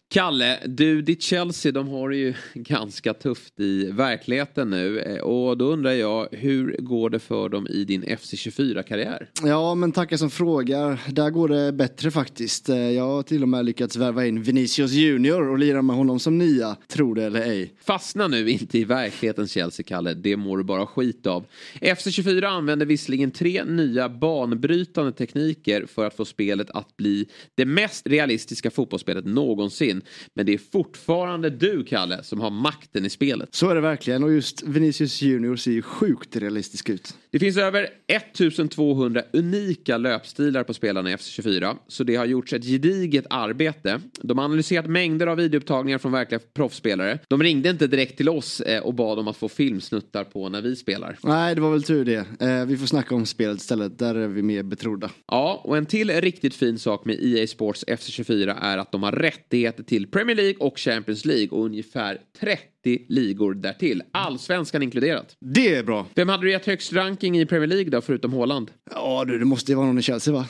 [0.13, 4.99] Kalle, du, ditt Chelsea, de har det ju ganska tufft i verkligheten nu.
[4.99, 9.29] Eh, och då undrar jag, hur går det för dem i din FC24-karriär?
[9.43, 10.99] Ja, men tackar som frågar.
[11.11, 12.69] Där går det bättre faktiskt.
[12.69, 16.19] Eh, jag har till och med lyckats värva in Vinicius Junior och lira med honom
[16.19, 17.73] som nia, tro det eller ej.
[17.81, 20.13] Fastna nu inte i verklighetens Chelsea, Kalle.
[20.13, 21.45] Det mår du bara skit av.
[21.81, 28.07] FC24 använder visserligen tre nya banbrytande tekniker för att få spelet att bli det mest
[28.07, 30.00] realistiska fotbollsspelet någonsin.
[30.33, 33.49] Men det är fortfarande du, Kalle, som har makten i spelet.
[33.51, 37.13] Så är det verkligen och just Vinicius Junior ser ju sjukt realistisk ut.
[37.31, 41.75] Det finns över 1200 unika löpstilar på spelarna i FC24.
[41.87, 44.01] Så det har gjorts ett gediget arbete.
[44.21, 47.19] De har analyserat mängder av videoupptagningar från verkliga proffsspelare.
[47.27, 50.61] De ringde inte direkt till oss eh, och bad om att få filmsnuttar på när
[50.61, 51.17] vi spelar.
[51.23, 52.25] Nej, det var väl tur det.
[52.47, 53.99] Eh, vi får snacka om spelet istället.
[53.99, 55.09] Där är vi mer betrodda.
[55.27, 59.11] Ja, och en till riktigt fin sak med EA Sports FC24 är att de har
[59.11, 64.03] rättigheter till Premier League och Champions League och ungefär 30 ligor därtill.
[64.11, 65.35] Allsvenskan inkluderat.
[65.39, 66.07] Det är bra.
[66.15, 68.71] Vem hade du gett högst ranking i Premier League då, förutom Håland?
[68.91, 70.45] Ja du, det måste ju vara någon i Chelsea va?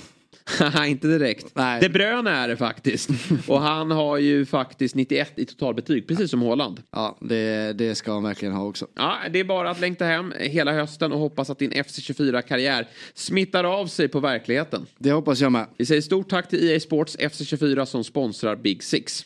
[0.88, 1.51] inte direkt.
[1.56, 1.82] Nej.
[1.82, 3.10] De Bruyne är det faktiskt.
[3.47, 6.82] och han har ju faktiskt 91 i totalbetyg, precis som Håland.
[6.91, 8.88] Ja, det, det ska han verkligen ha också.
[8.95, 13.63] Ja, det är bara att längta hem hela hösten och hoppas att din FC24-karriär smittar
[13.63, 14.86] av sig på verkligheten.
[14.97, 15.67] Det hoppas jag med.
[15.77, 19.25] Vi säger stort tack till EA Sports FC24 som sponsrar Big Six.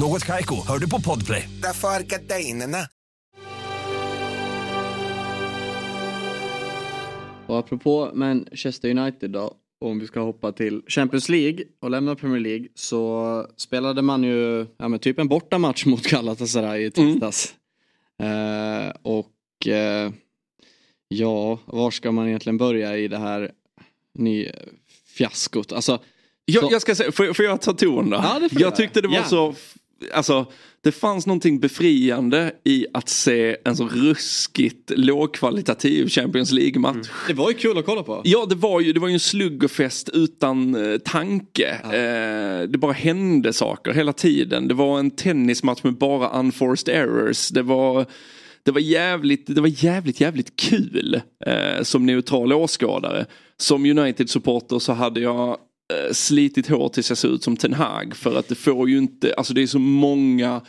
[0.00, 1.48] Något kajko, hör du på podplay.
[1.62, 2.78] Därför är gardinerna.
[7.46, 9.54] Och apropå Manchester United då.
[9.80, 14.66] Om vi ska hoppa till Champions League och lämna Premier League så spelade man ju
[14.76, 17.54] ja, men typ en bortamatch mot Galatasaray i tisdags.
[18.18, 18.88] Mm.
[18.88, 20.12] Eh, och eh,
[21.08, 23.50] ja, var ska man egentligen börja i det här
[24.18, 24.50] ny
[25.16, 25.72] fiaskot?
[25.72, 25.98] Alltså,
[26.44, 28.16] jag, jag ska säga, får, får jag ta ton då?
[28.16, 29.24] Ja, jag tyckte det var ja.
[29.24, 29.54] så
[30.12, 30.46] alltså,
[30.82, 36.94] det fanns någonting befriande i att se en så ruskigt lågkvalitativ Champions League-match.
[36.94, 37.06] Mm.
[37.26, 38.20] Det var ju kul att kolla på.
[38.24, 41.80] Ja, det var ju, det var ju en sluggerfest utan eh, tanke.
[41.82, 41.94] Ja.
[41.94, 44.68] Eh, det bara hände saker hela tiden.
[44.68, 47.48] Det var en tennismatch med bara unforced errors.
[47.48, 48.06] Det var
[48.62, 53.26] det var jävligt, det var jävligt, jävligt kul eh, som neutral åskådare.
[53.56, 55.58] Som United-supporter så hade jag
[56.12, 59.34] slitit hår tills jag ser ut som Ten Hag för att det får ju inte,
[59.34, 60.62] alltså det är så många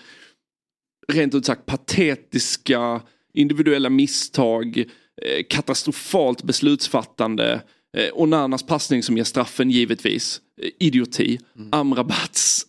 [1.08, 3.02] rent ut sagt patetiska
[3.34, 7.62] individuella misstag, eh, katastrofalt beslutsfattande,
[7.98, 10.42] eh, Onanas passning som ger straffen givetvis,
[10.80, 11.70] idioti, mm.
[11.72, 12.66] Amrabats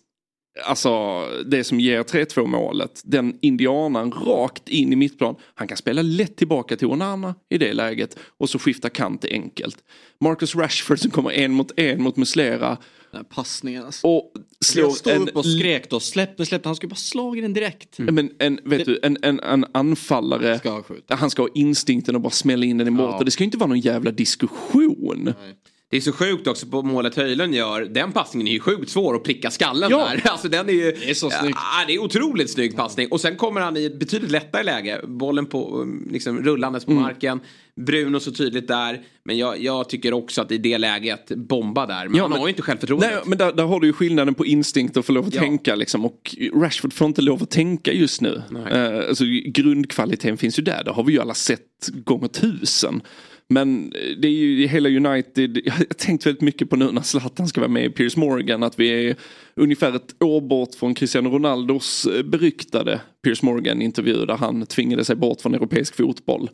[0.65, 3.01] Alltså det som ger 3-2 målet.
[3.05, 5.35] Den indianen rakt in i mittplan.
[5.55, 8.19] Han kan spela lätt tillbaka till Onana i det läget.
[8.37, 9.77] Och så skifta kant enkelt.
[10.19, 12.77] Marcus Rashford som kommer en mot en mot Muslera.
[13.11, 14.07] Den passningen alltså.
[14.07, 14.33] Och
[14.65, 15.21] slår jag stod en...
[15.21, 15.99] upp och skrek då.
[15.99, 16.65] Släpp, släpp.
[16.65, 17.99] Han skulle bara slagit den direkt.
[17.99, 18.15] Mm.
[18.15, 20.59] Men en, vet du, en, en, en anfallare.
[20.59, 23.09] Ska han ska ha instinkten och bara smälla in den i mål.
[23.11, 23.23] Ja.
[23.25, 25.23] Det ska inte vara någon jävla diskussion.
[25.23, 25.55] Nej.
[25.93, 27.81] Det är så sjukt också på målet Höjlund gör.
[27.81, 29.97] Den passningen är ju sjukt svår att pricka skallen ja.
[29.97, 30.21] där.
[30.31, 30.91] Alltså den är ju...
[30.91, 31.57] Det är så snyggt.
[31.79, 33.07] Ja, det är otroligt snygg passning.
[33.11, 35.01] Och sen kommer han i ett betydligt lättare läge.
[35.07, 37.03] Bollen på, liksom rullandes på mm.
[37.03, 37.39] marken.
[37.75, 39.01] Bruno så tydligt där.
[39.23, 42.07] Men jag, jag, tycker också att i det läget, bomba där.
[42.07, 43.07] Men ja, han men, har ju inte självförtroende.
[43.07, 45.41] Nej, men där, där, har du ju skillnaden på instinkt och få lov att ja.
[45.41, 46.05] tänka liksom.
[46.05, 48.41] Och Rashford får inte lov att tänka just nu.
[48.51, 50.83] Uh, alltså, grundkvaliteten finns ju där.
[50.83, 53.01] Det har vi ju alla sett gånger tusen.
[53.49, 57.47] Men det är ju hela United, jag har tänkt väldigt mycket på nu när Zlatan
[57.47, 59.15] ska vara med i Piers Morgan att vi är
[59.55, 65.05] ungefär ett år bort från Cristiano Ronaldos eh, beryktade Piers Morgan intervju där han tvingade
[65.05, 66.49] sig bort från europeisk fotboll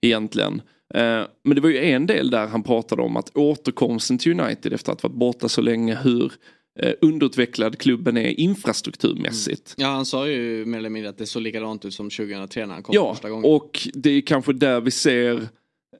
[0.00, 0.62] egentligen.
[0.94, 4.72] Eh, men det var ju en del där han pratade om att återkomsten till United
[4.72, 6.32] efter att ha varit borta så länge hur
[6.80, 9.74] eh, underutvecklad klubben är infrastrukturmässigt.
[9.78, 9.88] Mm.
[9.88, 12.74] Ja han sa ju mer eller mindre att det såg likadant ut som 2003 när
[12.74, 13.50] han kom ja, första gången.
[13.50, 15.48] Ja och det är kanske där vi ser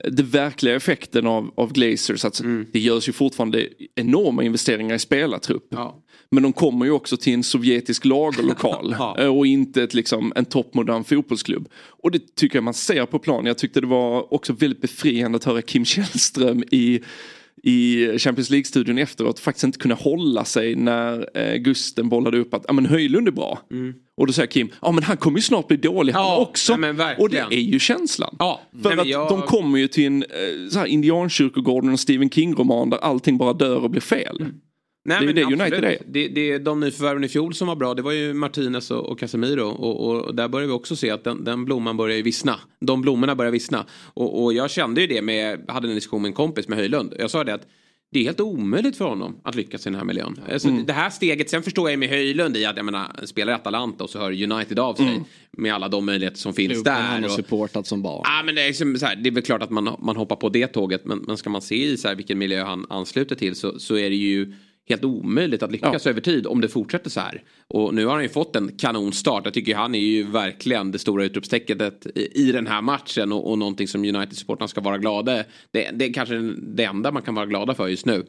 [0.04, 2.24] den verkliga effekten av, av Glazers.
[2.24, 2.66] Att mm.
[2.72, 5.66] Det görs ju fortfarande enorma investeringar i spelartrupp.
[5.68, 6.02] Ja.
[6.30, 9.16] Men de kommer ju också till en sovjetisk lagerlokal ja.
[9.18, 11.68] Eh, och inte ett, liksom, en toppmodern fotbollsklubb.
[11.74, 13.46] Och det tycker jag man ser på plan.
[13.46, 17.00] Jag tyckte det var också väldigt befriande att höra Kim Källström i
[17.62, 22.64] i Champions League-studion efteråt faktiskt inte kunna hålla sig när eh, Gusten bollade upp att
[22.68, 23.58] ja men Höjlund är bra.
[23.70, 23.94] Mm.
[24.16, 26.76] Och då säger Kim, ja men han kommer ju snart bli dålig han också.
[26.76, 28.36] Nej, och det är ju känslan.
[28.38, 29.28] Ja, För nej, att jag...
[29.28, 33.52] de kommer ju till en eh, så här, indiankyrkogården och Stephen King-roman där allting bara
[33.52, 34.36] dör och blir fel.
[34.40, 34.54] Mm.
[35.04, 35.98] Nej, det är ju det United är.
[36.06, 39.18] Det, det, de nyförvärven i fjol som var bra det var ju Martinez och, och
[39.18, 39.62] Casemiro.
[39.62, 42.60] Och, och, där börjar vi också se att den, den blomman börjar ju vissna.
[42.80, 43.86] De blommorna börjar vissna.
[44.14, 47.14] Och, och jag kände ju det med, hade en diskussion med en kompis med Höjlund.
[47.18, 47.66] Jag sa det att
[48.12, 50.40] det är helt omöjligt för honom att lyckas i den här miljön.
[50.52, 50.86] Alltså, mm.
[50.86, 54.10] Det här steget, sen förstår jag med Höjlund i att jag menar, spelar Atalanta och
[54.10, 55.08] så hör United av sig.
[55.08, 55.24] Mm.
[55.50, 57.02] Med alla de möjligheter som finns Klubben där.
[57.02, 58.22] Han har supportat som barn.
[58.24, 60.36] Ja, men det, är liksom så här, det är väl klart att man, man hoppar
[60.36, 61.04] på det tåget.
[61.04, 63.96] Men, men ska man se i så här, vilken miljö han ansluter till så, så
[63.96, 64.54] är det ju
[64.88, 66.10] helt omöjligt att lyckas ja.
[66.10, 67.42] över tid om det fortsätter så här.
[67.68, 69.44] Och nu har han ju fått en kanonstart.
[69.44, 73.58] Jag tycker han är ju verkligen det stora utropstecknet i den här matchen och, och
[73.58, 75.44] någonting som United-supportrarna ska vara glada.
[75.70, 78.26] Det, det är kanske det enda man kan vara glada för just nu.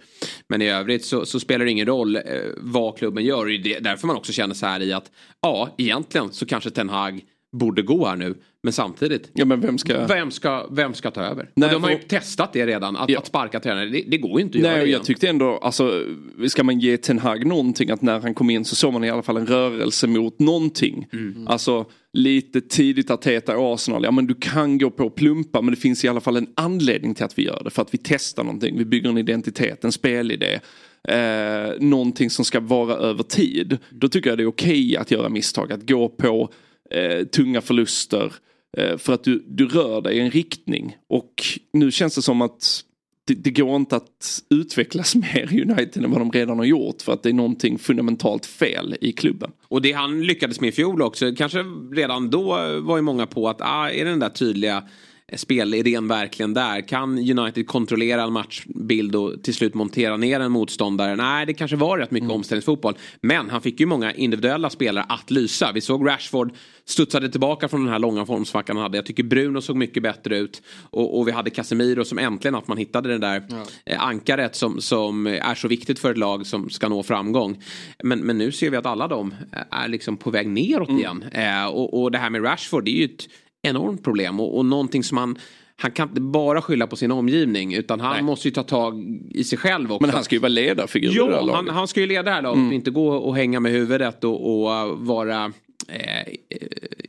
[0.49, 2.21] Men i övrigt så, så spelar det ingen roll eh,
[2.57, 3.45] vad klubben gör.
[3.45, 5.11] Det är därför man också känner så här i att
[5.41, 7.21] ja, egentligen så kanske Ten Hag
[7.53, 8.35] borde gå här nu.
[8.63, 10.05] Men samtidigt, ja, men vem, ska...
[10.05, 11.49] Vem, ska, vem ska ta över?
[11.55, 13.19] Nej, de har ju testat det redan, att, ja.
[13.19, 13.85] att sparka tränare.
[13.85, 16.03] Det, det, går ju inte att Nej, göra det Jag tyckte ändå, alltså,
[16.47, 19.09] ska man ge Ten Hag någonting, att när han kom in så såg man i
[19.09, 21.07] alla fall en rörelse mot någonting.
[21.13, 21.47] Mm.
[21.47, 25.79] Alltså lite tidigt att heta Arsenal, ja men du kan gå på plumpa men det
[25.79, 27.69] finns i alla fall en anledning till att vi gör det.
[27.69, 30.59] För att vi testar någonting, vi bygger en identitet, en spelidé.
[31.07, 33.77] Eh, någonting som ska vara över tid.
[33.89, 36.49] Då tycker jag det är okej okay att göra misstag, att gå på
[36.91, 38.33] eh, tunga förluster.
[38.77, 40.97] Eh, för att du, du rör dig i en riktning.
[41.09, 41.43] Och
[41.73, 42.83] nu känns det som att
[43.25, 47.01] det, det, går inte att utvecklas mer i United än vad de redan har gjort
[47.01, 49.51] för att det är någonting fundamentalt fel i klubben.
[49.67, 51.59] Och det han lyckades med i fjol också, kanske
[51.91, 52.43] redan då
[52.81, 54.83] var ju många på att ah, är det den där tydliga
[55.33, 56.87] spelidén verkligen där?
[56.87, 61.15] Kan United kontrollera en matchbild och till slut montera ner en motståndare?
[61.15, 62.35] Nej, det kanske var rätt mycket mm.
[62.35, 62.97] omställningsfotboll.
[63.21, 65.71] Men han fick ju många individuella spelare att lysa.
[65.71, 66.51] Vi såg Rashford
[66.85, 68.97] studsade tillbaka från den här långa formsvackan han hade.
[68.97, 70.61] Jag tycker Bruno såg mycket bättre ut.
[70.89, 73.65] Och, och vi hade Casemiro som äntligen att man hittade det där ja.
[73.85, 77.63] Eh, ankaret som, som är så viktigt för ett lag som ska nå framgång.
[78.03, 79.35] Men, men nu ser vi att alla de
[79.71, 80.99] är liksom på väg neråt mm.
[80.99, 81.23] igen.
[81.31, 83.27] Eh, och, och det här med Rashford det är ju ett
[83.63, 85.37] enormt problem och, och någonting som han
[85.75, 88.21] han kan inte bara skylla på sin omgivning utan han Nej.
[88.21, 90.05] måste ju ta tag i sig själv också.
[90.05, 91.55] Men han ska ju vara ledarfigur i det här laget.
[91.55, 92.67] Han, han ska ju leda det här laget mm.
[92.67, 95.51] och inte gå och hänga med huvudet och, och vara
[95.87, 96.27] eh, eh,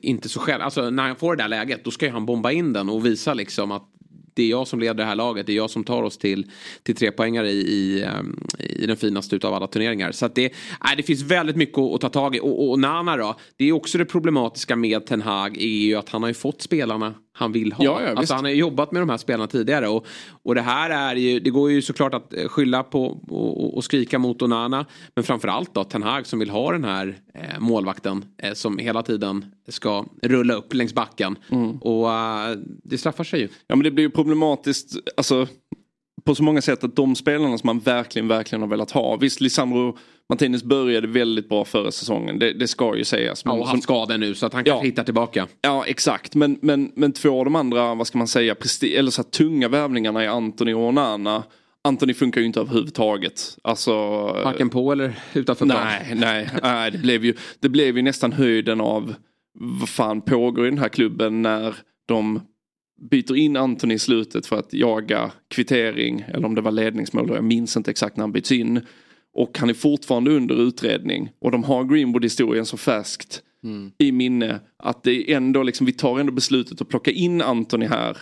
[0.01, 0.63] inte så själv.
[0.63, 3.07] Alltså när han får det där läget då ska ju han bomba in den och
[3.07, 3.89] visa liksom att
[4.35, 5.47] det är jag som leder det här laget.
[5.47, 6.51] Det är jag som tar oss till,
[6.83, 10.13] till tre poängar i, i, ehm, i den finaste av alla turneringar.
[10.13, 10.53] Så att det,
[10.85, 12.41] nej, det finns väldigt mycket att, att ta tag i.
[12.41, 13.37] Och, och, Nana då.
[13.57, 16.63] Det är också det problematiska med Ten Hag är ju att han har ju fått
[16.63, 17.85] spelarna han vill ha.
[17.85, 19.89] Ja, ja, alltså han har jobbat med de här spelarna tidigare.
[19.89, 20.07] Och,
[20.43, 23.85] och det här är ju, det går ju såklart att eh, skylla på och, och
[23.85, 24.87] skrika mot Onana.
[25.15, 29.03] Men framförallt då Ten Hag som vill ha den här eh, målvakten eh, som hela
[29.03, 31.39] tiden ska rulla upp längs backen.
[31.51, 31.77] Mm.
[31.77, 33.49] Och uh, det straffar sig ju.
[33.67, 34.97] Ja men det blir ju problematiskt.
[35.17, 35.47] Alltså
[36.25, 39.17] på så många sätt att de spelarna som man verkligen, verkligen har velat ha.
[39.17, 42.39] Visst, Lisandro Martinez började väldigt bra förra säsongen.
[42.39, 43.45] Det, det ska ju sägas.
[43.45, 45.47] Men, ja, och haft skador nu så att han kanske ja, hittar tillbaka.
[45.61, 46.35] Ja, exakt.
[46.35, 48.57] Men, men, men två av de andra, vad ska man säga,
[48.97, 51.43] eller så här, tunga värvningarna är Anthony och Onana.
[51.85, 53.59] Anthony funkar ju inte överhuvudtaget.
[53.63, 53.93] Alltså,
[54.45, 58.81] Varken på eller utanför Nej, nej, nej det, blev ju, det blev ju nästan höjden
[58.81, 59.15] av
[59.59, 61.75] vad fan pågår i den här klubben när
[62.07, 62.41] de
[63.11, 67.31] byter in Anthony i slutet för att jaga kvittering eller om det var ledningsmål.
[67.35, 68.81] Jag minns inte exakt när han byts in.
[69.35, 71.31] Och han är fortfarande under utredning.
[71.39, 73.93] Och de har Greenwood-historien så färskt mm.
[73.99, 74.61] i minne.
[74.77, 78.17] Att det är ändå liksom, vi tar ändå beslutet att plocka in Anthony här.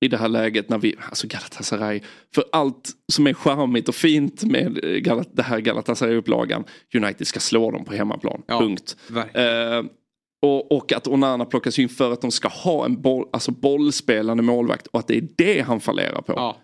[0.00, 2.00] I det här läget när vi, alltså Galatasaray.
[2.34, 6.64] För allt som är charmigt och fint med eh, Galat, det här Galatasaray-upplagan.
[6.94, 8.42] United ska slå dem på hemmaplan.
[8.46, 8.96] Ja, Punkt.
[10.42, 14.42] Och, och, att Onana plockas in för att de ska ha en boll, alltså bollspelande
[14.42, 16.32] målvakt och att det är det han fallerar på.
[16.36, 16.56] Ja.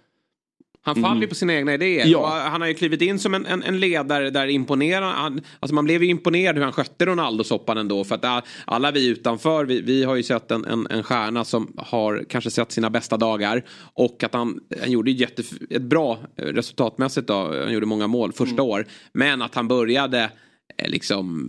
[0.83, 1.29] Han faller mm.
[1.29, 2.07] på sina egna idéer.
[2.07, 2.49] Ja.
[2.51, 5.13] Han har ju klivit in som en, en, en ledare där imponerar.
[5.13, 8.05] Han, alltså man blev ju imponerad hur han skötte Ronaldo-soppan ändå.
[8.05, 11.73] För att alla vi utanför, vi, vi har ju sett en, en, en stjärna som
[11.77, 13.65] har kanske sett sina bästa dagar.
[13.95, 17.63] Och att han, han gjorde jätte, ett bra resultatmässigt då.
[17.65, 18.67] Han gjorde många mål första mm.
[18.67, 18.87] år.
[19.13, 20.31] Men att han började
[20.77, 21.49] liksom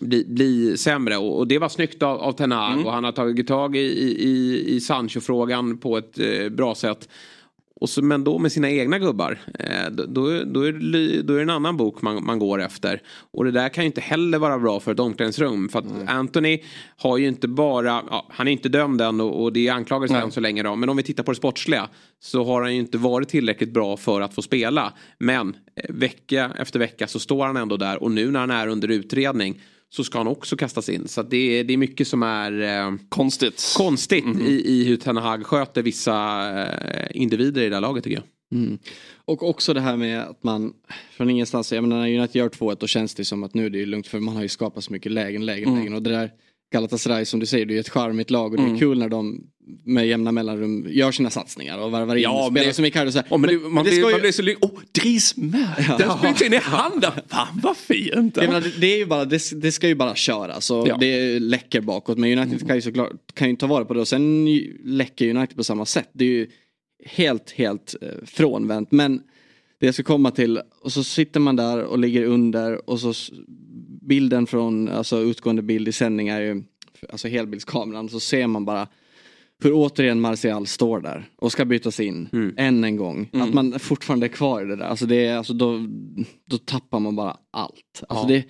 [0.00, 2.86] bli, bli sämre och, och, det var snyggt av, av Ten Hag mm.
[2.86, 7.08] och han har tagit tag i, i, i Sancho-frågan på ett eh, bra sätt.
[7.82, 9.38] Och så, men då med sina egna gubbar.
[9.58, 10.04] Eh, då,
[10.44, 13.02] då, är det, då är det en annan bok man, man går efter.
[13.30, 15.68] Och det där kan ju inte heller vara bra för ett omklädningsrum.
[15.68, 16.08] För att mm.
[16.08, 16.62] Anthony
[16.96, 20.16] har ju inte bara, ja, han är inte dömd än och, och det är anklagelser
[20.16, 20.76] än så länge då.
[20.76, 21.88] Men om vi tittar på det sportsliga
[22.20, 24.92] så har han ju inte varit tillräckligt bra för att få spela.
[25.18, 28.68] Men eh, vecka efter vecka så står han ändå där och nu när han är
[28.68, 29.60] under utredning
[29.92, 31.08] så ska han också kastas in.
[31.08, 34.96] Så det, är, det är mycket som är eh, konstigt, konstigt mm i, i hur
[34.96, 36.14] Ten Hag sköter vissa
[36.62, 38.60] eh, individer i det här laget tycker jag.
[38.60, 38.78] Mm.
[39.24, 40.72] Och också det här med att man
[41.10, 43.70] från ingenstans, jag menar när United gör 2-1 då känns det som att nu är
[43.70, 45.78] det lugnt för man har ju skapat så mycket lägen, lägen, mm.
[45.78, 46.30] lägen och det där
[46.72, 48.78] Galatasaray som du säger, det är ett charmigt lag och det är mm.
[48.78, 49.46] kul när de
[49.84, 53.10] med jämna mellanrum gör sina satsningar och varvar in ja, spelar som Icardi.
[53.10, 54.10] Oh, men, men, man, blir, ju...
[54.10, 54.70] man blir så lycklig.
[54.70, 55.74] Oh, Dries med!
[55.88, 55.98] Ja.
[55.98, 57.12] Den spelar in i handen.
[57.28, 58.36] Fan vad fint!
[58.36, 58.42] Ja.
[58.42, 60.96] Menar, det, är ju bara, det, det, ska ju bara köras och ja.
[61.00, 62.18] det läcker bakåt.
[62.18, 62.66] Men United mm.
[62.66, 64.46] kan ju såklart kan ju ta vara på det och sen
[64.84, 66.10] läcker United på samma sätt.
[66.12, 66.46] Det är ju
[67.04, 68.92] helt, helt eh, frånvänt.
[68.92, 69.20] Men
[69.80, 73.14] det jag ska komma till och så sitter man där och ligger under och så
[74.12, 76.62] bilden från, alltså utgående bild i sändning är ju,
[77.12, 78.88] alltså helbildskameran så ser man bara
[79.62, 82.54] hur återigen Martial står där och ska bytas in mm.
[82.56, 83.30] än en gång.
[83.32, 83.48] Mm.
[83.48, 84.84] Att man fortfarande är kvar i det där.
[84.84, 85.78] Alltså det är, alltså då,
[86.46, 88.02] då tappar man bara allt.
[88.08, 88.28] Alltså ja.
[88.28, 88.44] det,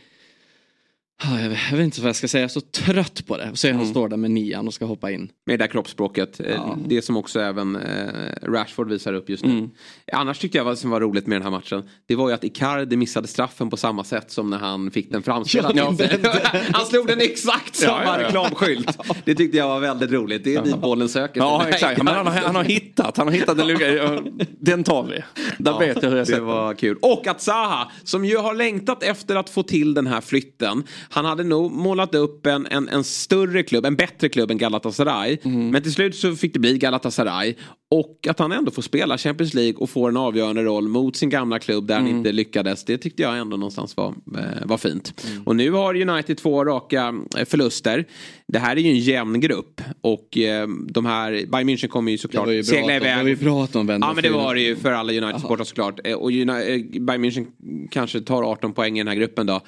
[1.31, 3.51] jag vet, jag vet, inte vad jag ska säga, jag är så trött på det.
[3.55, 3.79] Så mm.
[3.79, 5.31] han står där med nian och ska hoppa in.
[5.47, 6.41] Med det där kroppsspråket.
[6.41, 6.79] Eh, ja.
[6.87, 9.51] Det som också även eh, Rashford visar upp just nu.
[9.51, 9.71] Mm.
[10.13, 11.89] Annars tyckte jag vad som var roligt med den här matchen.
[12.07, 15.23] Det var ju att Icardi missade straffen på samma sätt som när han fick den
[15.23, 15.77] framspelad.
[15.77, 15.95] Ja,
[16.73, 18.99] han slog den exakt samma ja, ja, reklamskylt.
[19.25, 20.45] Det tyckte jag var väldigt roligt.
[20.45, 21.41] Det är dit bollen söker.
[21.41, 22.03] Ja exakt.
[22.03, 24.23] Men han, har, han har hittat, han har hittat en lucka.
[24.61, 25.23] Den tar vi.
[25.59, 26.99] Där vet jag hur jag Det var kul.
[27.03, 30.85] Och att Zaha, som ju har längtat efter att få till den här flytten.
[31.15, 35.39] Han hade nog målat upp en, en, en större klubb, en bättre klubb än Galatasaray.
[35.43, 35.71] Mm.
[35.71, 37.55] Men till slut så fick det bli Galatasaray.
[37.93, 41.31] Och att han ändå får spela Champions League och får en avgörande roll mot sin
[41.31, 42.85] gamla klubb där han inte lyckades.
[42.85, 45.25] Det tyckte jag ändå någonstans var, eh, var fint.
[45.45, 48.07] Och nu har United två raka eh, förluster.
[48.49, 49.81] Det här är ju en jämn grupp.
[50.01, 53.29] Och eh, de här, Bayern München kommer ju såklart ju segla de, det var iväg.
[53.29, 56.01] ju bra att de vände Ja men det var det ju för alla United-supportrar såklart.
[56.17, 57.47] Och Bayern München
[57.91, 59.61] kanske tar 18 poäng i den här gruppen då.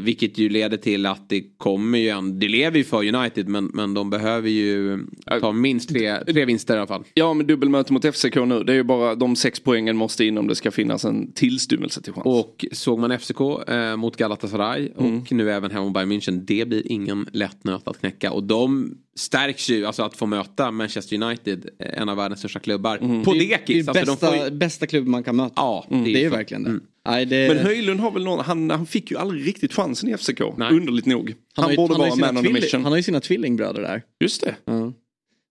[0.00, 3.70] Vilket ju leder till att det kommer ju en, det lever ju för United men,
[3.74, 4.98] men de behöver ju
[5.40, 7.04] ta minst tre, tre vinster i alla fall.
[7.14, 8.64] Ja men dubbelmöte mot FCK nu.
[8.64, 12.02] Det är ju bara de sex poängen måste in om det ska finnas en tillstymmelse
[12.02, 12.26] till chans.
[12.26, 16.40] Och såg man FCK eh, mot Galatasaray och nu även hemma mot Bayern München.
[16.46, 18.32] Det blir ingen lätt nöt att knäcka.
[18.32, 22.58] Och de stärks ju, alltså att få möta Manchester United, eh, en av världens största
[22.58, 23.24] klubbar.
[23.24, 23.88] På Det är dekis.
[23.88, 25.52] Alltså, de bästa, får ju, bästa klubb man kan möta.
[25.56, 26.36] ja, det är ju så.
[26.36, 26.78] verkligen det.
[27.08, 30.16] Nej, det Men Höjlund har väl någon, han, han fick ju aldrig riktigt chansen i
[30.16, 30.40] FCK.
[30.56, 30.72] Nej.
[30.72, 31.34] Underligt nog.
[31.54, 32.82] Han, har ju- borde han ju vara man on tvilling- mission.
[32.82, 34.02] Han har ju sina tvillingbröder där.
[34.20, 34.54] Just det.
[34.64, 34.92] Ja.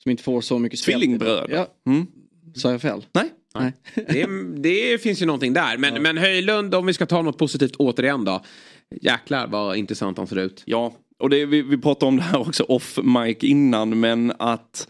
[0.05, 0.99] Som inte får så mycket speltid.
[0.99, 1.47] Tvillingbröder.
[1.49, 1.91] Ja.
[1.91, 2.07] Mm.
[2.55, 3.05] Sa jag fel?
[3.13, 3.31] Nej.
[3.55, 3.73] Nej.
[3.95, 5.77] Det, det finns ju någonting där.
[5.77, 8.43] Men, men Höjlund, om vi ska ta något positivt återigen då.
[9.01, 10.63] Jäklar vad intressant han ser ut.
[10.65, 14.87] Ja, och det, vi, vi pratade om det här också off mic innan men att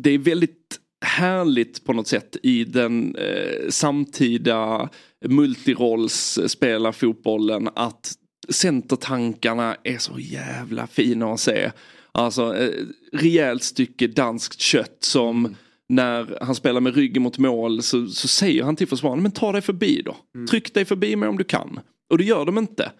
[0.00, 4.88] det är väldigt härligt på något sätt i den eh, samtida
[5.24, 8.12] multirollsspelarfotbollen att
[8.48, 11.70] centertankarna är så jävla fina att se.
[12.16, 12.70] Alltså eh,
[13.12, 15.54] rejält stycke danskt kött som
[15.88, 19.52] när han spelar med ryggen mot mål så, så säger han till försvararen men ta
[19.52, 20.16] dig förbi då.
[20.50, 21.80] Tryck dig förbi mig om du kan.
[22.10, 22.92] Och det gör de inte.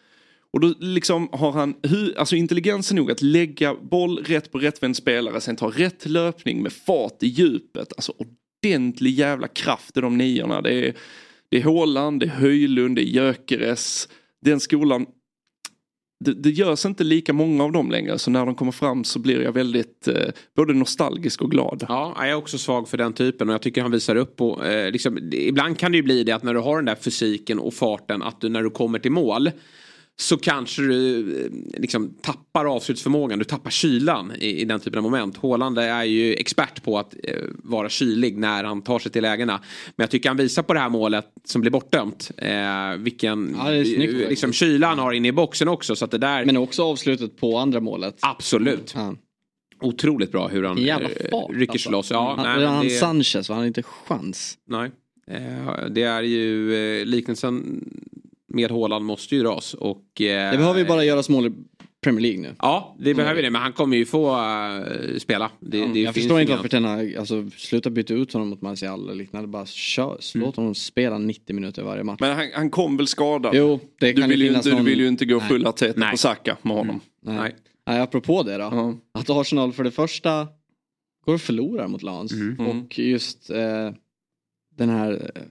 [0.53, 1.75] Och då liksom har han
[2.17, 6.73] alltså intelligensen nog att lägga boll rätt på rättvänd spelare, sen ta rätt löpning med
[6.73, 7.93] fart i djupet.
[7.97, 10.61] Alltså ordentlig jävla kraft i de niorna.
[10.61, 10.95] Det är,
[11.49, 14.09] det är Haaland, det är Höjlund, det är Gyökeres.
[14.45, 15.07] Den skolan,
[16.19, 18.19] det, det görs inte lika många av dem längre.
[18.19, 20.15] Så när de kommer fram så blir jag väldigt eh,
[20.57, 21.87] både nostalgisk och glad.
[21.89, 24.67] Ja, jag är också svag för den typen och jag tycker han visar upp och
[24.67, 27.59] eh, liksom, ibland kan det ju bli det att när du har den där fysiken
[27.59, 29.51] och farten att du när du kommer till mål
[30.19, 31.19] så kanske du
[31.75, 35.37] eh, liksom tappar avslutsförmågan, du tappar kylan i, i den typen av moment.
[35.37, 39.53] Håland är ju expert på att eh, vara kylig när han tar sig till lägena.
[39.97, 42.31] Men jag tycker han visar på det här målet som blir bortdömt.
[42.37, 45.97] Eh, vilken Ja, snyggt eh, liksom, kyla han har inne i boxen också.
[45.97, 48.17] Så att det där, Men också avslutet på andra målet.
[48.21, 48.93] absolut.
[48.97, 49.15] Ja.
[49.81, 51.91] Otroligt bra hur han jävla eh, fart, rycker alltså.
[51.91, 52.11] loss.
[52.11, 54.59] Ja, han, nej, han det- Sanchez, han har inte chans.
[54.69, 54.91] Nej.
[55.31, 57.85] Eh, det är ju liknelsen
[58.57, 60.21] med Haaland måste ju dras och...
[60.21, 61.53] Eh, Det behöver ju bara göras mål i
[62.03, 62.55] Premier League nu.
[62.59, 65.51] Ja, det behöver det men han kommer ju få eh, spela.
[65.61, 69.15] Det, det jag förstår inte varför Tenna, alltså sluta byta ut honom mot Martial eller
[69.15, 69.49] liknande.
[69.49, 70.47] Bara kör, Mm.
[70.47, 72.17] låt honom spela 90 minuter varje match.
[72.21, 73.55] Men han, han kom väl skadad?
[73.55, 74.85] Jo, det du, kan vill ju finnas inte, någon...
[74.85, 75.49] du vill ju inte gå Nej.
[75.49, 76.11] full Arteta Nej.
[76.11, 77.01] på Saka med honom.
[77.23, 77.37] Nej.
[77.37, 77.55] Nej.
[77.87, 78.63] Nej, apropå det då.
[78.63, 78.95] Ja.
[79.21, 80.49] Att Arsenal för det första
[81.27, 82.33] går och förlorar mot Lans.
[82.33, 82.57] Mm.
[82.61, 82.81] Mm.
[82.83, 83.91] Och just eh,
[84.77, 85.43] den här eh,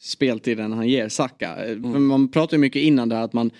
[0.00, 1.56] speltiden han ger Saka.
[1.64, 3.50] Eh, för Man pratar ju mycket innan där att man,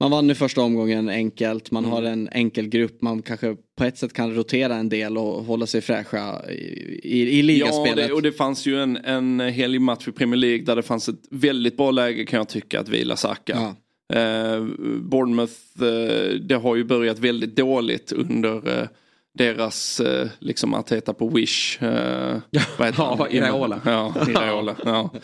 [0.00, 1.70] man vann i första omgången enkelt.
[1.70, 3.02] Man har en enkel grupp.
[3.02, 6.54] Man kanske på ett sätt kan rotera en del och hålla sig fräscha i,
[7.02, 8.08] i, i Ja, ligaspelet.
[8.08, 11.08] det, och det fanns ju en, en helig match i Premier League där det fanns
[11.08, 13.52] ett väldigt bra läge kan jag tycka att vila Saka.
[13.56, 13.76] Ja.
[14.20, 14.64] Eh,
[15.00, 15.52] Bournemouth,
[15.82, 18.88] eh, det har ju börjat väldigt dåligt under eh,
[19.38, 21.82] deras eh, liksom Arteta på Wish.
[21.82, 22.36] Eh,
[22.78, 23.28] vad heter Ja?
[23.30, 23.80] Iraola.
[23.84, 24.76] Ja, Iraola.
[24.84, 25.10] ja.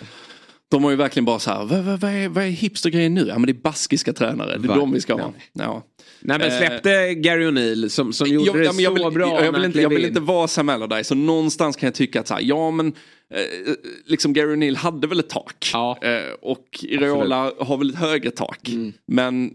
[0.71, 3.27] De har ju verkligen bara så här, vad, vad, vad, är, vad är hipstergrejen nu?
[3.29, 5.33] Ja men det är baskiska tränare, det är de vi ska ha.
[5.53, 5.87] Ja.
[6.21, 9.19] Nej men Eh, släppte Gary O'Neill som, som gjorde jag, det men jag, så vill,
[9.19, 9.45] bra.
[9.45, 10.09] jag, vill inte, jag vill in.
[10.09, 12.87] inte vara Sam Allardyce så någonstans kan jag tycka att så här, ja men
[13.35, 13.75] eh,
[14.07, 15.71] liksom Gary O'Neill hade väl ett tak.
[15.73, 15.99] Ja.
[16.03, 18.71] Eh, och Iraola har väl ett högre tak.
[19.07, 19.51] Men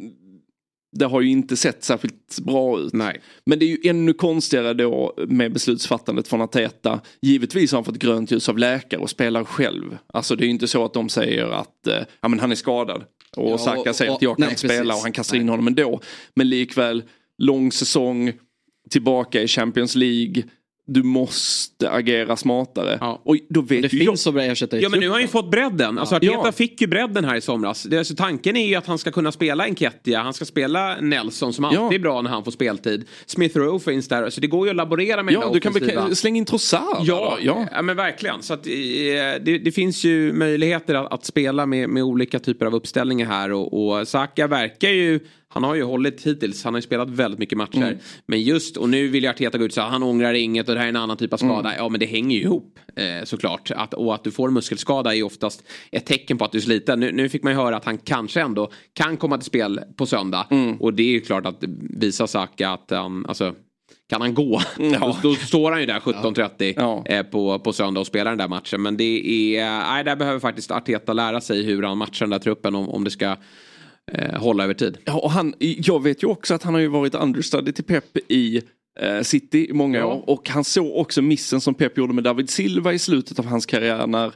[1.00, 2.94] det har ju inte sett särskilt bra ut.
[2.94, 3.22] Nej.
[3.46, 7.02] Men det är ju ännu konstigare då med beslutsfattandet från Arteta.
[7.22, 9.98] Givetvis har han fått grönt ljus av läkare och spelar själv.
[10.08, 12.56] Alltså det är ju inte så att de säger att eh, ja, men han är
[12.56, 13.04] skadad.
[13.38, 14.94] Och Ja, Saka och- säger och- att jag kan nej, spela precis.
[14.96, 16.02] och han kastar in honom ändå.
[16.36, 17.04] Men likväl,
[17.38, 18.32] lång säsong,
[18.90, 20.44] tillbaka i Champions League.
[20.88, 22.98] Du måste agera smartare.
[23.02, 23.22] Ja.
[23.26, 25.22] Och då vet det ju jag, finns så bra ersättare Ja men nu har han
[25.22, 25.98] ju fått bredden.
[26.00, 26.52] Alltså Arteta Ja.
[26.52, 27.84] fick ju bredden här i somras.
[27.84, 30.96] Det, är alltså, tanken är ju att han ska kunna spela Enketia, han ska spela
[31.02, 31.94] Nelson som alltid Ja.
[31.94, 33.06] är bra när han får speltid.
[33.26, 36.38] Smith Rowe finns där, så det går ju att laborera med ja, du kan slänga
[36.38, 36.98] in Trossard.
[37.02, 37.68] Ja, ja.
[37.72, 37.82] ja.
[37.82, 38.42] men verkligen.
[38.44, 38.74] Så att, eh,
[39.42, 43.52] det, det finns ju möjligheter att, att spela med, med olika typer av uppställningar här
[43.52, 45.20] och, och Saka verkar ju
[45.56, 47.78] han har ju hållit hittills, han har ju spelat väldigt mycket matcher.
[47.78, 47.98] Mm.
[48.26, 50.76] Men just, och nu vill ju Arteta gå ut och säga han ångrar inget och
[50.76, 51.70] det här är en annan typ av skada.
[51.70, 51.74] Mm.
[51.78, 53.72] Ja men det hänger ju ihop eh, såklart.
[53.76, 56.58] Att, och att du får en muskelskada är ju oftast ett tecken på att du
[56.58, 57.00] är sliten.
[57.00, 60.06] Nu, nu fick man ju höra att han kanske ändå kan komma till spel på
[60.06, 60.48] söndag.
[60.52, 60.82] Mm.
[60.82, 61.64] Och det är ju klart att
[62.00, 63.56] visa Saka att han, alltså
[64.10, 64.62] kan han gå?
[64.78, 65.18] Ja.
[65.22, 67.04] Då, då står han ju där 17.30 Ja.
[67.06, 68.82] eh, på, på söndag och spelar den där matchen.
[68.82, 72.40] Men det är, nej där behöver faktiskt Arteta lära sig hur han matchar den där
[72.40, 73.36] truppen om, om det ska
[74.12, 74.98] eh, hålla över tid.
[75.06, 78.18] Ja, och han, jag vet ju också att han har ju varit understudy till Pep
[78.32, 78.62] i
[79.00, 80.06] eh, City i många Ja.
[80.06, 80.30] år.
[80.30, 83.66] Och han såg också missen som Pep gjorde med David Silva i slutet av hans
[83.66, 84.34] karriär när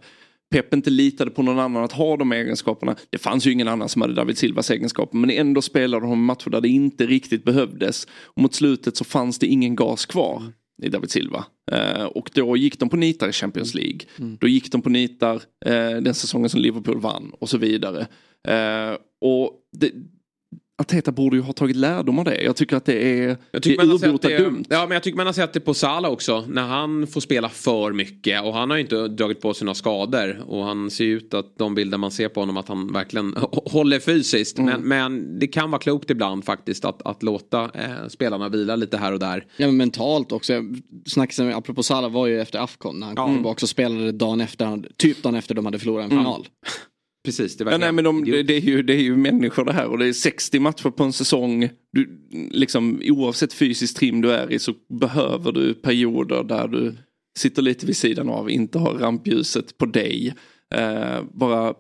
[0.52, 2.96] Pep inte litade på någon annan att ha de egenskaperna.
[3.10, 6.50] Det fanns ju ingen annan som hade David Silvas egenskaper men ändå spelade de matcher
[6.50, 8.08] där det inte riktigt behövdes.
[8.24, 10.44] Och mot slutet så fanns det ingen gas kvar
[10.84, 11.46] i David Silva.
[11.72, 14.00] Eh, och då gick de på nitar i Champions League.
[14.40, 18.08] Då gick de på nitar eh, den säsongen som Liverpool vann och så vidare.
[18.48, 19.92] Eh, och det,
[20.80, 22.42] Arteta borde ju ha tagit lärdom av det.
[22.42, 24.66] Jag tycker att det är, Jag det är det, dumt.
[24.70, 26.46] ja, men jag tycker man har sett det på Salah också.
[26.48, 28.44] När han får spela för mycket.
[28.44, 30.44] Och han har ju inte dragit på sig några skador.
[30.48, 34.00] Och han ser ut att de bilder man ser på honom att han verkligen håller
[34.00, 34.58] fysiskt.
[34.58, 38.98] Men, men det kan vara klokt ibland faktiskt att, att låta eh, spelarna vila lite
[38.98, 39.46] här och där.
[39.58, 40.54] Ja men mentalt också.
[41.06, 44.90] Snacksen apropå Salah var ju efter Afcon när han kom tillbaka och spelade dagen efter,
[44.98, 46.48] typ dagen efter de hade förlorat en final.
[47.26, 49.74] Precis, det Ja, nej, men de, det, det, är ju, det är ju människor det
[49.74, 51.70] här och det är 60 matcher på en säsong.
[51.92, 56.96] Du, liksom, oavsett fysisk trim du är i så behöver du perioder där du
[57.38, 60.34] sitter lite vid sidan av, inte har rampljuset på dig.
[60.76, 61.74] Eh, bara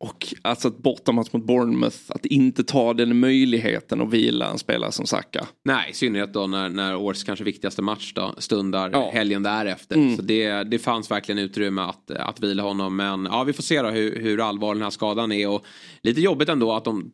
[0.00, 4.92] och alltså ett bortamatch mot Bournemouth, att inte ta den möjligheten att vila en spelare
[4.92, 5.46] som Saka.
[5.64, 9.10] Nej, i synnerhet då när, när årets kanske viktigaste match då, stundar Ja.
[9.14, 9.96] helgen därefter.
[9.96, 10.16] Mm.
[10.16, 12.96] Så det, det fanns verkligen utrymme att, att vila honom.
[12.96, 15.48] Men ja, vi får se då hur, hur allvarlig den här skadan är.
[15.48, 15.64] Och
[16.02, 17.10] lite jobbigt ändå att de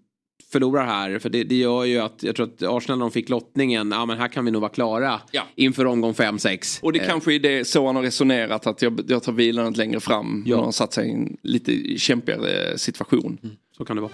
[0.57, 1.19] förlorar här.
[1.19, 4.07] För det, det gör ju att, jag tror att Arsenal när de fick lottningen, ja
[4.07, 5.43] men här kan vi nog vara klara Ja.
[5.55, 6.83] inför omgång 5-6.
[6.83, 10.01] Och det kanske är det så han har resonerat att jag, jag tar vilandet längre
[10.01, 10.45] fram.
[10.47, 10.57] Ja.
[10.57, 13.39] Han har satt sig i en lite kämpigare situation.
[13.77, 14.13] Så kan det vara.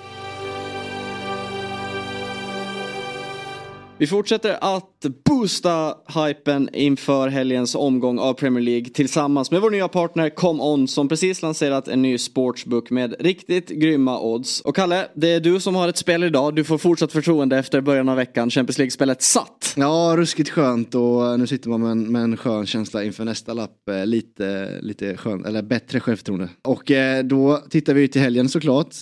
[4.03, 9.89] Vi fortsätter att boosta hypen inför helgens omgång av Premier League tillsammans med vår nya
[9.89, 14.61] partner ComeOn som precis lanserat en ny sportsbook med riktigt grymma odds.
[14.61, 16.55] Och Kalle, det är du som har ett spel idag.
[16.55, 18.51] Du får fortsatt förtroende efter början av veckan.
[18.51, 19.75] Champions League-spelet satt.
[19.77, 23.25] Ja, ruskigt skönt och eh, nu sitter man med en, med en skön känsla inför
[23.25, 23.89] nästa lapp.
[23.89, 26.49] Eh, lite, lite skön, eller bättre självförtroende.
[26.63, 28.95] Och eh, då tittar vi till helgen såklart.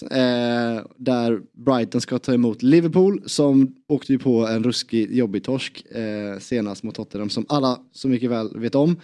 [0.97, 6.38] Där Brighton ska ta emot Liverpool som åkte ju på en ruskig jobbig torsk eh,
[6.38, 8.97] senast mot Tottenham som alla så mycket väl vet om.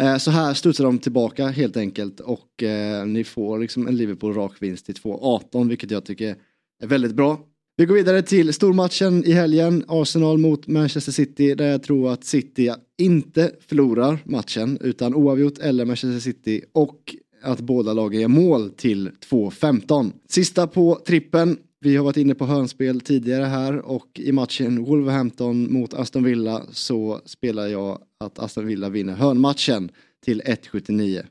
[0.00, 4.34] Eh, så här studsar de tillbaka helt enkelt och eh, ni får liksom en Liverpool
[4.34, 6.36] rak vinst till 2-18 vilket jag tycker
[6.82, 7.40] är väldigt bra.
[7.76, 12.24] Vi går vidare till stormatchen i helgen, Arsenal mot Manchester City, där jag tror att
[12.24, 18.70] City inte förlorar matchen, utan oavgjort eller Manchester City och att båda lagen gör mål
[18.70, 20.12] till 2-15.
[20.28, 25.72] Sista på trippen, vi har varit inne på hörnspel tidigare här och i matchen Wolverhampton
[25.72, 29.90] mot Aston Villa så spelar jag att Aston Villa vinner hörnmatchen
[30.24, 31.22] till 1,79.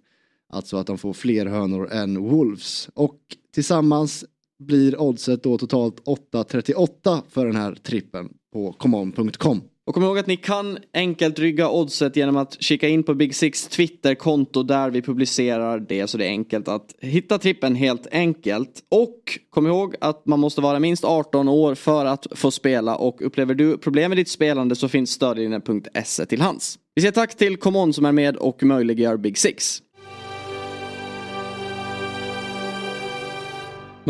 [0.49, 2.89] Alltså att de får fler hörnor än Wolves.
[2.93, 3.19] Och
[3.53, 4.25] tillsammans
[4.59, 9.61] blir oddset då totalt 8,38 för den här trippen på common.com.
[9.89, 13.35] Och kom ihåg att ni kan enkelt rygga oddset genom att kika in på Big
[13.35, 16.07] Six Twitter-konto där vi publicerar det.
[16.07, 18.69] Så det är enkelt att hitta trippen helt enkelt.
[18.89, 22.95] Och kom ihåg att man måste vara minst 18 år för att få spela.
[22.95, 26.79] Och upplever du problem med ditt spelande så finns stödlinjen.se till hands.
[26.95, 29.81] Vi säger tack till ComeOn som är med och möjliggör Big Six.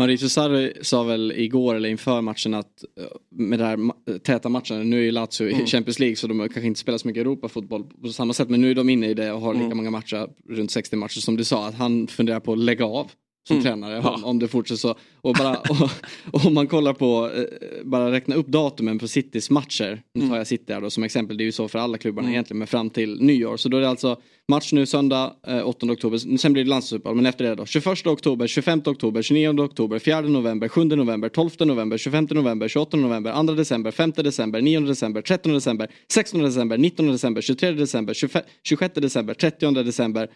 [0.00, 4.48] Mauricio Sarri sa väl igår eller inför matchen att eh, med det här ma- täta
[4.48, 7.20] matchen, nu är ju Lazio i Champions League så de kanske inte spelat så mycket
[7.20, 9.90] Europafotboll på samma sätt men nu är de inne i det och har lika många
[9.90, 13.10] matcher, runt 60 matcher som du sa, att han funderar på att lägga av
[13.48, 14.94] som tränare om, om det fortsätter så.
[15.20, 15.56] Och, bara,
[16.30, 17.44] och, om man kollar på, eh,
[17.84, 21.36] bara räkna upp datumen på Citys matcher, nu tar jag City här då som exempel,
[21.36, 23.56] det är ju så för alla klubbarna egentligen, men fram till nyår.
[23.56, 24.16] Så då är det alltså
[24.48, 27.66] match nu söndag eh, 8 oktober, sen blir det landslagsuppehåll, men efter det då.
[27.66, 32.96] 21 oktober, 25 oktober, 29 oktober, 4 november, 7 november, 12 november, 25 november, 28
[32.96, 38.14] november, 2 december, 5 december, 9 december, 13 december, 16 december, 19 december, 23 december,
[38.14, 40.28] 25, 26 december, 30 december.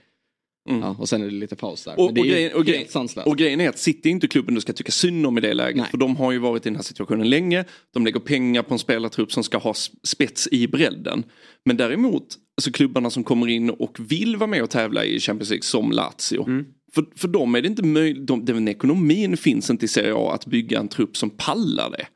[0.64, 1.92] Ja, och sen är det lite paus där.
[1.92, 2.04] Mm.
[2.04, 2.86] Och, och, grejen, och, grejen,
[3.26, 5.54] och grejen är att City är inte klubben du ska tycka synd om i det
[5.54, 5.76] läget.
[5.76, 5.90] Nej.
[5.90, 7.64] För de har ju varit i den här situationen länge.
[7.94, 11.24] De lägger pengar på en spelartrupp som ska ha spets i bredden.
[11.64, 15.50] Men däremot, alltså klubbarna som kommer in och vill vara med och tävla i Champions
[15.50, 16.46] League som Lazio.
[16.46, 16.64] Mm.
[16.94, 20.32] För, för dem är det inte möjligt, de, den ekonomin finns inte i Serie A
[20.34, 22.06] att bygga en trupp som pallar det.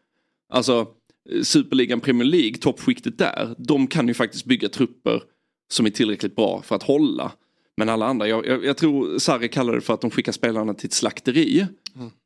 [0.53, 0.86] Alltså
[1.32, 5.22] eh, Superligan Premier League, toppskiktet där, de kan ju faktiskt bygga trupper
[5.72, 7.32] som är tillräckligt bra för att hålla.
[7.79, 10.74] Men alla andra, jag, jag, jag tror Sarri kallar det för att de skickar spelarna
[10.74, 11.66] till ett slakteri.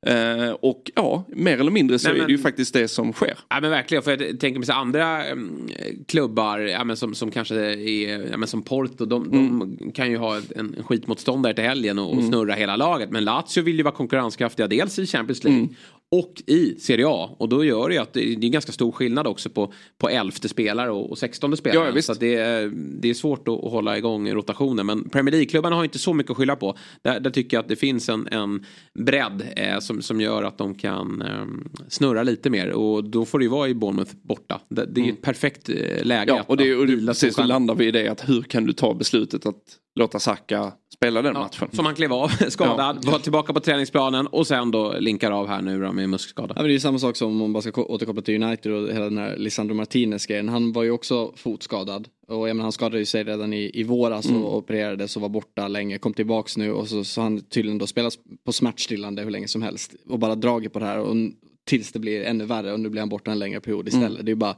[0.06, 3.12] Eh, och ja, mer eller mindre så Nej, men- är det ju faktiskt det som
[3.12, 3.38] sker.
[3.48, 5.68] Ja men verkligen, för jag tänker mig så andra mm,
[6.08, 10.16] klubbar ja, men som, som kanske är, ja, men som Porto, de, de kan ju
[10.16, 13.10] ha en, en skitmotståndare till helgen och, och snurra hela laget.
[13.10, 15.68] Men Lazio vill ju vara konkurrenskraftiga dels i Champions League
[16.12, 17.30] och i Serie A.
[17.38, 20.48] Och då gör det ju att det, är ganska stor skillnad också på, på elfte
[20.48, 21.92] spelare och, och sextonde spelare.
[21.94, 24.86] Ja, så det, är, det är svårt att, att hålla igång rotationen.
[24.86, 26.76] Men Premier League-klubbarna har inte så mycket att skylla på.
[27.02, 28.64] Där, där tycker jag att det finns en, en
[28.98, 31.46] bredd eh, som, som gör att de kan eh,
[31.88, 32.70] snurra lite mer.
[32.70, 34.60] Och då får det ju vara i Bournemouth borta.
[34.68, 36.96] Det, det är ju ett perfekt eh, läge Ja, att- och, det, att och det,
[36.96, 37.48] precis storstjärnan.
[37.48, 41.32] landar vi i det att hur kan du ta beslutet att låta Saka spela den
[41.34, 41.68] matchen?
[41.72, 45.62] Som han klev av skadad, var tillbaka på träningsplanen och sen då linkar av här
[45.62, 46.54] nu då med muskskada.
[46.56, 48.72] Ja, det är ju samma sak som om man bara ska ko- återkoppla till United
[48.72, 50.48] och hela den här Lisandro Martinez grejen.
[50.48, 52.08] Han var ju också fotskadad.
[52.28, 55.28] Och jag menar, han skadade ju sig redan i, i våras och opererades och var
[55.28, 55.98] borta länge.
[55.98, 58.14] Kom tillbaks nu och så, så har han tydligen då spelat
[58.46, 59.94] på smärtstillande hur länge som helst.
[60.08, 61.16] Och bara dragit på det här och
[61.64, 64.26] tills det blir ännu värre och nu blir han borta en längre period istället.
[64.26, 64.56] Det är ju bara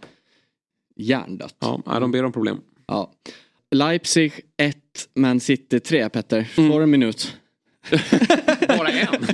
[0.96, 1.56] hjärndött.
[1.60, 2.60] Ja, de ber om problem.
[2.86, 3.10] Ja.
[3.74, 4.76] Leipzig 1,
[5.14, 6.44] Man City 3 Petter.
[6.44, 7.36] Får en minut.
[8.68, 9.26] Bara en?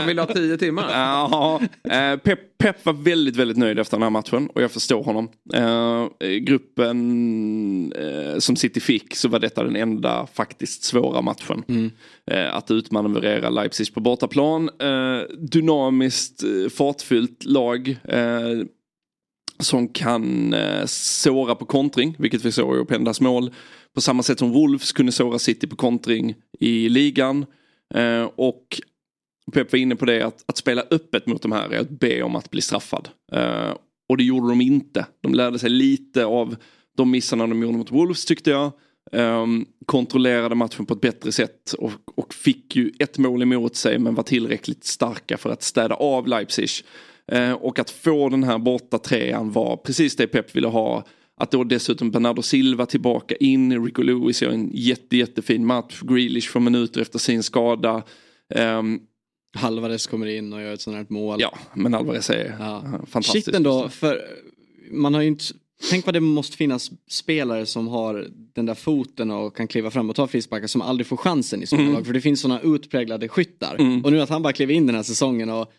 [0.00, 0.86] De vill ha tio timmar.
[0.90, 1.60] Ja,
[1.90, 5.28] eh, Pep, Pep var väldigt, väldigt nöjd efter den här matchen och jag förstår honom.
[5.54, 11.92] Eh, gruppen eh, som City fick så var detta den enda faktiskt svåra matchen.
[12.30, 14.70] Eh, att utmanövrera Leipzig på bortaplan.
[14.80, 17.96] Eh, dynamiskt, eh, fartfyllt lag.
[19.58, 23.50] Som kan eh, såra på kontring, vilket vi såg i Opendas mål.
[23.94, 27.46] På samma sätt som Wolves kunde såra City på kontring i ligan.
[27.94, 28.80] Eh, och
[29.52, 32.22] Pep var inne på det att, att spela öppet mot de här är att be
[32.22, 33.08] om att bli straffad.
[33.32, 33.74] Eh,
[34.08, 35.06] och det gjorde de inte.
[35.20, 36.56] De lärde sig lite av
[36.96, 38.72] de missarna de gjorde mot Wolves tyckte jag.
[39.12, 43.98] Um, kontrollerade matchen på ett bättre sätt och, och fick ju ett mål emot sig
[43.98, 46.68] men var tillräckligt starka för att städa av Leipzig.
[47.32, 51.04] Eh, och att få den här borta trean var precis det Pep ville ha.
[51.40, 56.50] Att då dessutom Bernardo Silva tillbaka in, Rico Lewis gör en jätte, jättefin match, Grealish
[56.50, 58.02] får minuter efter sin skada.
[58.54, 59.00] Ehm,
[59.56, 61.40] Halvares kommer in och gör ett sånt här mål.
[61.40, 62.82] ja, men Alvarez är Ja.
[63.06, 63.44] fantastisk.
[63.46, 64.20] Shit ändå, för
[64.90, 65.44] man har ju inte...
[65.90, 70.10] Tänk vad det måste finnas spelare som har den där foten och kan kliva fram
[70.10, 72.06] och ta frisparkar som aldrig får chansen i sådana lag.
[72.06, 73.74] För det finns sådana utpräglade skyttar.
[74.04, 75.72] Och nu att han bara klev in den här säsongen och...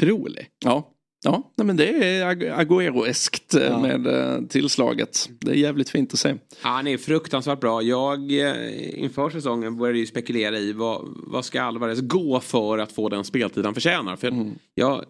[0.00, 0.46] Ja, otrolig.
[0.64, 0.88] Ja,
[1.24, 3.78] ja nej, men det är Ag- Agüero-eskt eh, Ja.
[3.80, 5.28] med eh, tillslaget.
[5.40, 6.28] Det är jävligt fint att se.
[6.28, 7.82] Ja, han är fruktansvärt bra.
[7.82, 12.92] Jag eh, inför säsongen började ju spekulera i vad, vad ska Alvarez gå för att
[12.92, 14.16] få den speltid han förtjänar.
[14.16, 15.04] För jag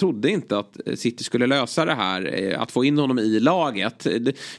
[0.00, 2.54] trodde inte att City skulle lösa det här.
[2.58, 4.06] Att få in honom i laget.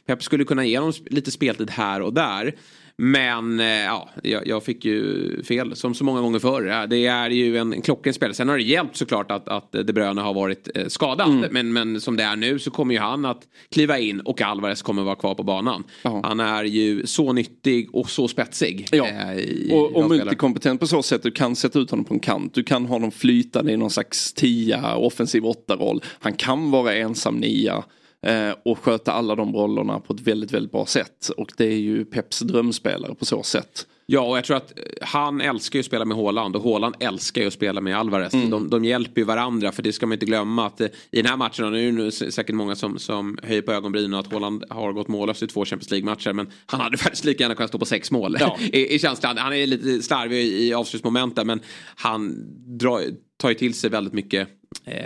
[0.06, 2.56] Pep skulle kunna ge honom lite speltid här och där.
[3.04, 4.10] Men eh, ja,
[4.46, 6.88] jag, fick ju fel som så många gånger förr.
[6.88, 8.34] Det är ju en klockren spelare.
[8.34, 11.48] Sen har det hjälpt såklart att, att De Bruyne har varit eh, skadad.
[11.52, 13.42] Men, men som det är nu så kommer ju han att
[13.72, 15.84] kliva in och Alvarez kommer vara kvar på banan.
[16.04, 16.22] Ja.
[16.24, 18.88] Han är ju så nyttig och så spetsig.
[18.92, 19.08] Ja.
[19.08, 20.08] eh, i- Och, spelare.
[20.08, 21.24] multikompetent på så sätt.
[21.24, 22.54] Du kan sätta ut honom på en kant.
[22.54, 26.02] Du kan ha honom flytande i någon slags tia, offensiv åtta-roll.
[26.20, 27.84] Han kan vara ensam nia.
[28.28, 31.30] Eh, Och sköta alla de rollerna på ett väldigt, väldigt bra sätt.
[31.38, 33.88] Och det är ju Peps drömspelare på så sätt.
[34.06, 36.96] Ja, och jag tror att eh, han älskar ju att spela med Haaland och Haaland
[37.00, 38.34] älskar ju att spela med Alvarez.
[38.34, 38.50] Mm.
[38.50, 41.26] De, de hjälper ju varandra för det ska man inte glömma att eh, i den
[41.26, 44.64] här matchen, och nu är det säkert många som, som höjer på ögonbrynen att Haaland
[44.70, 47.80] har gått mållös i två Champions League-matcher men han hade faktiskt lika gärna kunnat stå
[47.80, 48.58] på sex mål Ja.
[48.74, 49.38] i, i känslan.
[49.38, 51.60] Han är lite slarvig i, i avslutsmomenten men
[51.96, 52.36] han
[52.78, 53.02] drar,
[53.38, 54.48] tar ju till sig väldigt mycket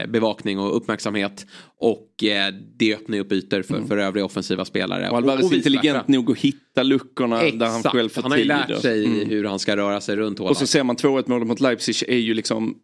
[0.08, 1.46] bevakning och uppmärksamhet
[1.80, 5.02] och eh, det öppnar ju upp ytor för, för övriga offensiva spelare.
[5.02, 5.12] Mm.
[5.12, 8.44] Och Alvarez vice intelligent nog att hitta luckorna där han själv får han har ju
[8.44, 8.48] tid.
[8.48, 10.52] lärt sig hur han ska röra sig runt Haaland.
[10.52, 12.78] Och så ser man 2-1 målet mot Leipzig är ju liksom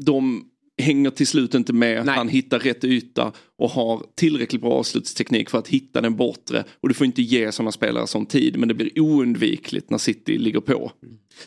[0.00, 0.44] de
[0.78, 2.06] hänger till slut inte med.
[2.06, 2.16] Nej.
[2.16, 6.64] Han hittar rätt yta och har tillräckligt bra avslutsteknik för att hitta den bortre.
[6.80, 10.38] Och du får inte ge sådana spelare sån tid men det blir oundvikligt när City
[10.38, 10.92] ligger på.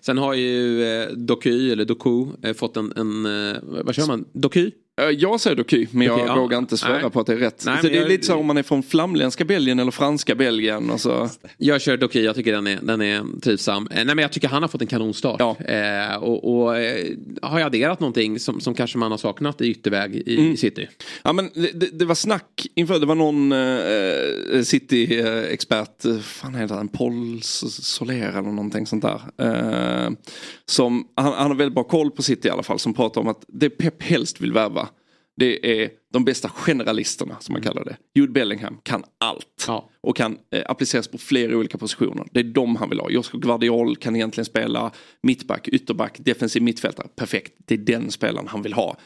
[0.01, 4.25] Sen har ju eh, Doky, eller Doku, eh, fått en, en eh, vad kör man,
[4.33, 4.71] Doky?
[5.01, 6.35] Eh, Jag säger Doky men jag ja.
[6.35, 7.63] vågar inte svära på att det är rätt.
[7.65, 10.35] Nej, så det är jag- lite så om man är från flamländska Belgien eller franska
[10.35, 10.89] Belgien.
[10.89, 11.29] Och så.
[11.57, 13.87] Jag kör Doky, jag tycker den är, den är trivsam.
[13.91, 15.39] Eh, nej men jag tycker han har fått en kanonstart.
[15.39, 15.55] Ja.
[15.65, 17.05] Eh, och och eh,
[17.41, 20.51] har jag adderat någonting som, som kanske man har saknat i ytterväg i, Mm.
[20.51, 20.87] i City?
[21.23, 26.87] Ja, men det, det- var snack inför, det var någon eh, City-expert, fan heter han,
[26.87, 29.21] Paul Soler eller någonting sånt där.
[30.65, 33.27] Som, han, han har väldigt bra koll på City i alla fall, som pratar om
[33.27, 34.87] att det Pep helst vill värva,
[35.41, 37.97] Det är de bästa generalisterna som man kallar det.
[38.15, 39.65] Jude Bellingham kan allt.
[39.67, 39.89] Ja.
[40.01, 42.27] Och kan eh, appliceras på flera olika positioner.
[42.31, 43.09] Det är de han vill ha.
[43.09, 44.91] Josko Guardiol kan egentligen spela
[45.23, 47.07] mittback, ytterback, defensiv mittfältare.
[47.15, 48.97] Perfekt, det är den spelaren han vill ha.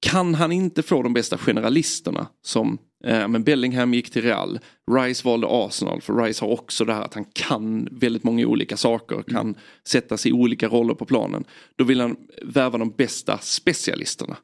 [0.00, 4.58] Kan han inte få de bästa generalisterna som eh, men Bellingham gick till Real,
[4.90, 8.76] Rice valde Arsenal för Rice har också det här att han kan väldigt många olika
[8.76, 9.54] saker, kan
[9.88, 11.44] sätta sig i olika roller på planen.
[11.76, 14.36] Då vill han värva de bästa specialisterna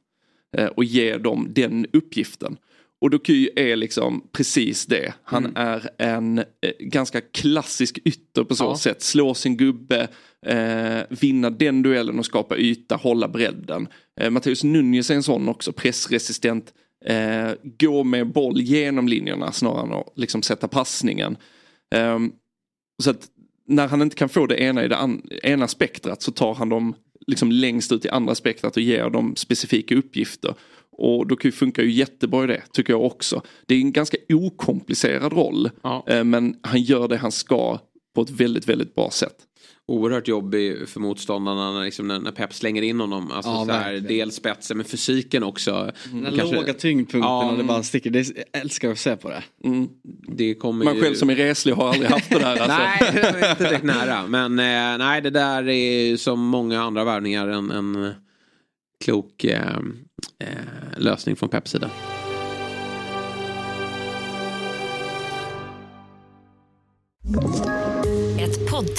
[0.77, 2.57] och ge dem den uppgiften.
[3.01, 5.15] Och Doky är liksom precis det.
[5.25, 5.57] Han Mm.
[5.57, 6.45] är en eh,
[6.81, 8.77] ganska klassisk ytter på så Ja.
[8.77, 9.03] sätt.
[9.03, 10.09] Slå sin gubbe,
[10.47, 13.89] eh, vinna den duellen och skapa yta, hålla bredden.
[14.21, 16.73] Eh, Matteus Nunez är en sån också, pressresistent.
[17.05, 21.37] Eh, gå med boll genom linjerna snarare än att liksom sätta passningen.
[21.95, 22.33] Ehm,
[23.03, 23.29] så att
[23.69, 24.99] när han inte kan få det ena i det
[25.43, 26.95] ena spektrat så tar han dem
[27.27, 30.55] liksom längst ut i andra spektrat och ger dem specifika uppgifter.
[30.97, 33.43] Och då funkar ju jättebra i det, tycker jag också.
[33.67, 36.05] Det är en ganska okomplicerad roll, Ja.
[36.09, 37.79] eh, men han gör det han ska
[38.15, 39.35] på ett väldigt, väldigt bra sätt.
[39.87, 43.31] Oerhört jobbig för motståndarna när, liksom, när, när Pep slänger in honom.
[43.33, 45.93] Alltså, Ja, så här, dels spetsen men fysiken också.
[46.13, 48.11] Den här Kanske- låga tyngdpunkten Ja, och det bara sticker.
[48.11, 49.43] Det är, jag älskar att se på det.
[50.37, 51.01] Det kommer Man ju...
[51.03, 52.47] själv som är reslig har aldrig haft det där.
[52.61, 52.67] Alltså.
[52.69, 54.27] Nej, det är inte direkt nära.
[54.27, 58.15] Men eh, nej, det där är som många andra värvningar en, en
[59.05, 59.77] klok eh,
[60.39, 60.47] eh,
[60.97, 61.91] lösning från Peps sida.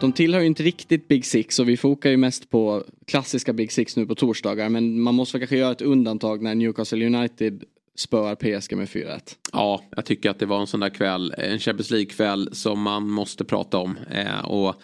[0.00, 3.72] De tillhör ju inte riktigt Big Six och vi fokar ju mest på klassiska Big
[3.72, 4.68] Six nu på torsdagar.
[4.68, 7.64] Men man måste väl kanske göra ett undantag när Newcastle United
[7.96, 9.20] spöar PSG med 4-1.
[9.52, 13.08] Ja, jag tycker att det var en sån där kväll, en Champions League-kväll som man
[13.08, 13.96] måste prata om.
[14.10, 14.74] Eh, och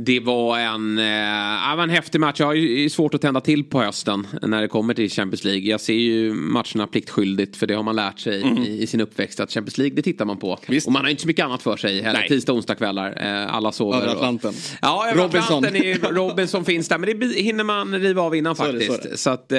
[0.00, 2.40] det var en, eh, en häftig match.
[2.40, 5.62] Jag har ju svårt att tända till på hösten när det kommer till Champions League.
[5.70, 9.40] Jag ser ju matcherna pliktskyldigt för det har man lärt sig i, i sin uppväxt
[9.40, 10.50] att Champions League det tittar man på.
[10.86, 12.22] Och man har inte så mycket annat för sig heller.
[12.28, 13.14] Tisdag och onsdagskvällar.
[13.44, 13.96] Eh, alla sover.
[13.98, 14.52] Över och- Atlanten.
[14.82, 15.64] Ja, över Robinson.
[15.64, 16.98] Atlanten är Robinson finns där.
[16.98, 19.10] Men det hinner man riva av innan Så är det, faktiskt.
[19.12, 19.16] så.
[19.18, 19.58] Så att eh,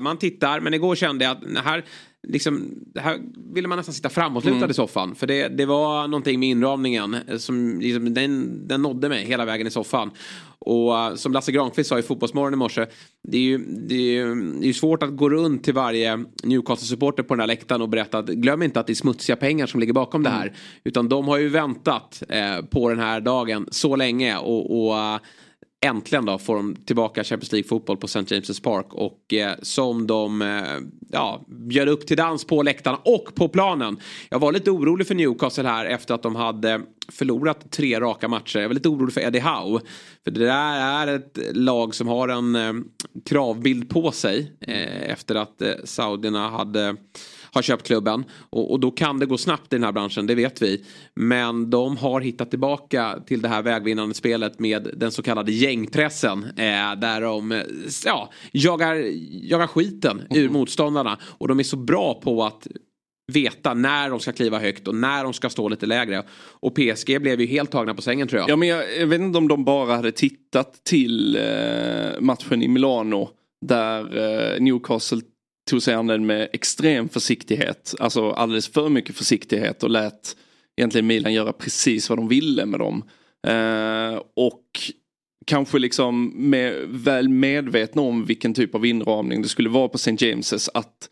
[0.00, 0.60] man tittar.
[0.60, 1.84] Men igår kände jag att här,
[2.26, 3.20] liksom, det här
[3.54, 4.70] ville man nästan sitta framåtlutad Mm.
[4.70, 5.14] i soffan.
[5.14, 9.44] För det, det var någonting med inramningen eh, som liksom, den, den nådde mig hela
[9.44, 10.10] vägen i soffan.
[10.58, 12.86] Och eh, som Lasse Granqvist sa i Fotbollsmorgon i morse.
[13.28, 17.22] Det är ju, det är ju, det är svårt att gå runt till varje Newcastle-supporter
[17.22, 19.80] på den här läktaren och berätta att glöm inte att det är smutsiga pengar som
[19.80, 20.52] ligger bakom det här.
[20.84, 24.36] Utan de har ju väntat eh, på den här dagen så länge.
[24.36, 25.18] och, och eh,
[25.84, 28.20] Äntligen då får de tillbaka Champions League-fotboll på St.
[28.20, 28.86] James' Park.
[28.90, 30.62] Och eh, som de eh,
[31.12, 33.96] ja, bjöd upp till dans på läktarna och på planen.
[34.28, 38.58] Jag var lite orolig för Newcastle här efter att de hade förlorat tre raka matcher.
[38.58, 39.80] Jag var lite orolig för Eddie Howe.
[40.24, 42.72] För det där är ett lag som har en eh,
[43.24, 44.52] kravbild på sig.
[44.60, 46.96] Eh, efter att eh, saudierna hade
[47.56, 48.24] har köpt klubben.
[48.50, 50.84] Och, och då kan det gå snabbt i den här branschen, det vet vi.
[51.14, 56.44] Men de har hittat tillbaka till det här vägvinnande spelet med den så kallade gängpressen.
[56.44, 57.62] Eh, där de
[58.04, 58.94] ja, jagar,
[59.42, 61.18] jagar skiten ur motståndarna.
[61.22, 62.66] Och de är så bra på att
[63.32, 66.22] veta när de ska kliva högt och när de ska stå lite lägre.
[66.60, 68.50] Och PSG blev ju helt tagna på sängen tror jag.
[68.50, 72.68] Ja men jag, jag vet inte om de bara hade tittat till eh, matchen i
[72.68, 73.28] Milano.
[73.66, 75.20] Där eh, Newcastle
[75.70, 77.94] tog sig an den med extrem försiktighet.
[77.98, 80.36] Alltså alldeles för mycket försiktighet och lät
[80.76, 83.04] egentligen Milan göra precis vad de ville med dem.
[83.46, 84.62] Eh, och
[85.46, 90.10] kanske liksom med, väl medvetna om vilken typ av inramning det skulle vara på St.
[90.10, 90.68] James's.
[90.74, 91.10] Att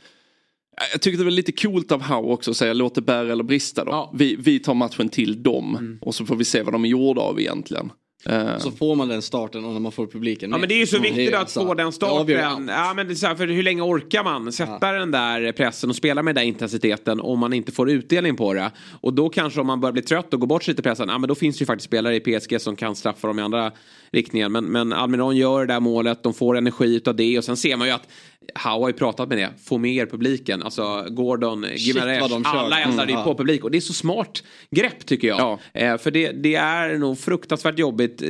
[0.93, 3.45] jag tyckte det var lite coolt av Howe också att säga låt det bära eller
[3.45, 3.91] brista då.
[3.91, 4.13] Ja.
[4.15, 7.21] Vi, vi tar matchen till dem och så får vi se vad de är gjorda
[7.21, 7.91] av egentligen.
[8.27, 10.61] Eh, Så får man den starten och när man får publiken Ja med.
[10.61, 11.15] men det är ju så Mm.
[11.15, 12.69] viktigt är att få den starten.
[12.69, 15.91] Ja, men det är så här, för hur länge orkar man sätta den där pressen
[15.91, 18.71] och spela med den där intensiteten om man inte får utdelning på det.
[19.01, 21.19] Och då kanske om man börjar bli trött och går bort sig lite pressen, ja
[21.19, 23.73] men då finns det ju faktiskt spelare i PSG som kan straffa dem i andra
[24.13, 24.53] riktningen.
[24.53, 27.77] Men, men Almiron gör det där målet, de får energi utav det och sen ser
[27.77, 28.09] man ju att
[28.55, 30.63] Howe har ju pratat med det, få med er publiken.
[30.63, 33.65] Alltså Gordon, Gimaresh, alla eldar Mm, ju på publik.
[33.65, 35.41] Och det är så smart grepp tycker jag.
[35.41, 35.59] Ja.
[35.81, 38.23] Eh, för det, det är nog fruktansvärt jobbigt.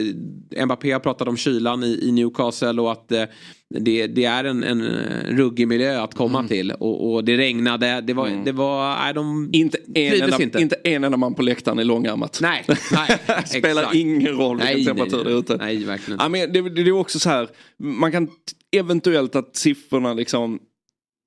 [0.56, 3.22] Eh, Mbappé har pratat om kylan i, i Newcastle och att eh,
[3.80, 6.48] det, det är en, en eh, ruggig miljö att komma Mm.
[6.48, 6.70] till.
[6.72, 10.60] Och, och det regnade, det var, det var nej, de Inte en, enda, inte.
[10.60, 10.76] inte.
[10.84, 12.38] en enda man på läktaren i långärmat.
[12.42, 15.56] Nej, nej Spelar ingen roll vilken Nej, temperatur nej, det är ute.
[15.56, 17.48] Nej, verkligen Ja, men det, det är också så här,
[17.78, 18.28] man kan
[18.78, 20.58] eventuellt att siffrorna liksom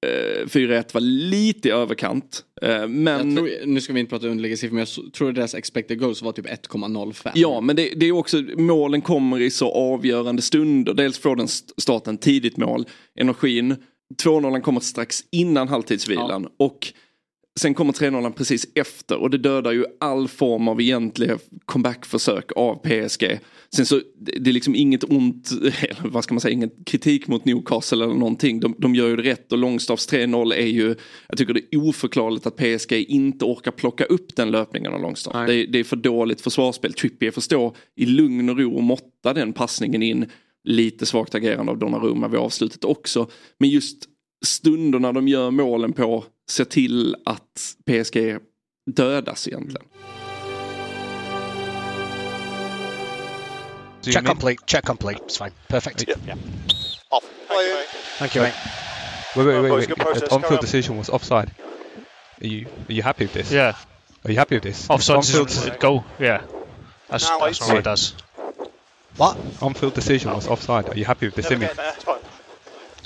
[0.06, 2.44] eh, 4-1 var lite i överkant.
[2.62, 3.36] Eh, men...
[3.36, 6.32] Tror, nu ska vi inte prata underliggande siffror men jag tror deras expected goals var
[6.32, 7.32] typ 1,05.
[7.36, 10.94] Ja, men det, det är också, målen kommer i så avgörande stunder.
[10.94, 12.86] Dels får den st- starten tidigt mål,
[13.20, 13.76] energin.
[14.24, 16.48] 2-0 kommer strax innan halvtidsvilan.
[16.60, 16.94] Och
[17.60, 22.76] sen kommer 3-0 precis efter och det dödar ju all form av egentliga comebackförsök av
[22.76, 23.40] PSG.
[23.76, 27.46] Sen så, det är liksom inget ont, eller vad ska man säga, ingen kritik mot
[27.46, 28.60] Newcastle eller någonting.
[28.60, 30.96] De, de gör ju det rätt och Långstaffs 3-0 är ju,
[31.30, 35.34] jag tycker det är oförklarligt att PSG inte orkar plocka upp den löpningen av Långstaff.
[35.48, 36.94] Det, är- det är för dåligt försvarsspel.
[36.94, 40.26] Trippier får stå i lugn och ro och måtta den passningen in.
[40.64, 43.30] Lite svagt agerande av Donnarumma vid avslutet också.
[43.60, 43.98] Men just
[44.46, 48.38] stunderna de gör målen på ser till att PSG
[48.96, 49.86] dödas egentligen.
[54.02, 54.60] Check complete.
[54.66, 55.20] Check complete.
[55.26, 55.52] It's fine.
[55.70, 56.06] Perfect.
[56.08, 56.36] Yeah.
[57.12, 57.24] Off.
[58.20, 58.54] Thank you, mate.
[59.36, 59.88] Wait, wait, wait, Boys, wait.
[59.90, 60.60] good process, on-field on.
[60.62, 61.52] decision was offside.
[62.42, 63.52] Are you are you happy with this?
[63.52, 63.76] Yeah.
[64.26, 64.90] Are you happy with this?
[64.90, 66.04] Offside On-field, decision, goal.
[66.20, 66.42] Yeah.
[67.10, 68.14] That's, No, that's what it does.
[69.18, 69.38] What?
[69.62, 70.90] on-field decision was offside.
[70.90, 71.70] Are you happy with this Never image?
[71.70, 72.20] get there, it's fine.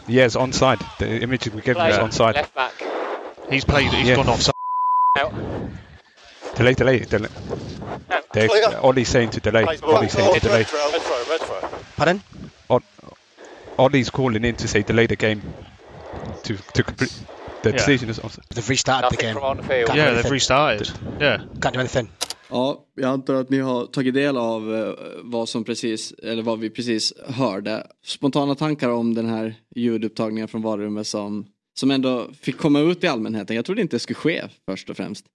[0.07, 0.97] Yes, onside.
[0.97, 2.35] The image we gave was onside.
[2.35, 2.73] Left back.
[3.49, 3.91] He's played.
[3.93, 4.15] He's Yeah.
[4.15, 4.55] gone offside.
[5.19, 5.33] Out.
[6.57, 7.29] Delay, delay, delay.
[8.33, 8.79] Clear.
[8.81, 9.63] Ollie's saying to delay.
[9.83, 10.65] Ollie's saying to delay.
[11.97, 12.21] Pardon?
[12.69, 12.81] Oll-
[13.77, 15.41] Ollie's calling in to say delay the game.
[16.43, 17.13] To to complete.
[17.63, 17.77] The Yeah.
[17.77, 18.45] decision is offside.
[18.55, 19.33] They've restarted the game.
[19.33, 19.87] from on the field.
[19.87, 20.23] Can't Yeah, anything.
[20.23, 20.87] they've restarted.
[21.19, 21.41] Yeah.
[21.59, 22.09] Can't do anything.
[22.49, 24.93] Ja, jag antar att ni har tagit del av eh,
[25.23, 27.87] vad som precis, eller vad vi precis hörde.
[28.05, 31.45] Spontana tankar om den här ljudupptagningen från varummet som,
[31.79, 33.55] som ändå fick komma ut i allmänheten.
[33.55, 35.25] Jag trodde inte det skulle ske först och främst.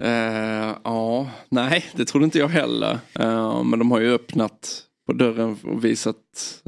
[0.00, 2.98] Eh, ja, nej det trodde inte jag heller.
[3.18, 6.16] Eh, men de har ju öppnat på dörren och visat,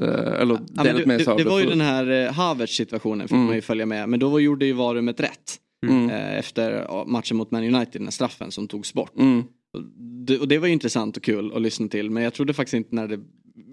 [0.02, 2.76] uh, eller Ja, delat det, med sig det, av det var ju den här Havertz
[2.76, 3.46] situationen fick Mm.
[3.46, 4.08] man ju följa med.
[4.08, 5.58] Men då gjorde ju varummet rätt.
[5.86, 6.10] Mm.
[6.10, 9.18] Efter matchen mot Man United, den här straffen som togs bort.
[9.18, 9.44] Mm.
[9.72, 9.82] Och
[10.26, 12.10] det, och det var ju intressant och kul att lyssna till.
[12.10, 13.20] Men jag trodde faktiskt inte när det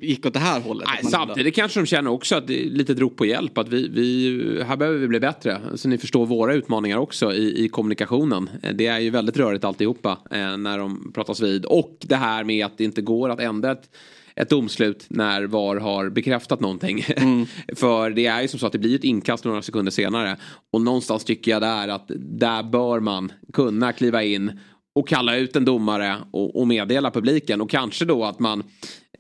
[0.02, 0.88] gick åt det här hållet.
[0.94, 3.58] Nej, samtidigt kanske de känner också att det är lite rop på hjälp.
[3.58, 5.62] Att vi, vi, här behöver vi bli bättre.
[5.76, 8.50] Så ni förstår våra utmaningar också i, i kommunikationen.
[8.64, 11.66] Eh, Det är ju väldigt rörigt alltihopa eh, när de pratas vid.
[11.66, 13.90] Och det här med att det inte går att ändra ett,
[14.36, 17.04] ett domslut när VAR har bekräftat någonting.
[17.76, 20.38] För det är ju som så att det blir ett inkast några sekunder senare.
[20.74, 24.60] Och någonstans tycker jag där att där bör man kunna kliva in
[24.96, 27.62] och kalla ut en domare och, och meddela publiken.
[27.62, 28.64] Och kanske då att man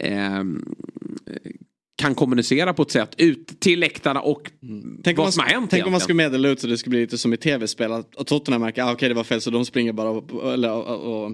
[0.01, 0.65] ehm,
[2.01, 4.51] kan kommunicera på ett sätt ut till läktarna och
[5.03, 6.77] Tänk om, vad som har man, hänt tänk om man skulle meddela ut så det
[6.77, 7.91] skulle bli lite som i tv-spel.
[7.91, 10.71] Att, Tottenham märker att ah, okej det var fel så de springer bara och, eller,
[10.71, 11.31] och, och,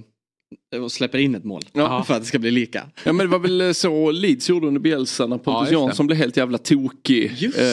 [0.82, 1.61] och släpper in ett mål.
[1.74, 2.03] Ja.
[2.07, 2.84] För att det ska bli lika.
[3.03, 5.74] Ja men det var väl så Leeds gjorde under Bielsa när Ja, Pontus det.
[5.74, 7.32] Jansson blev helt jävla tokig.
[7.38, 7.63] Just Eh,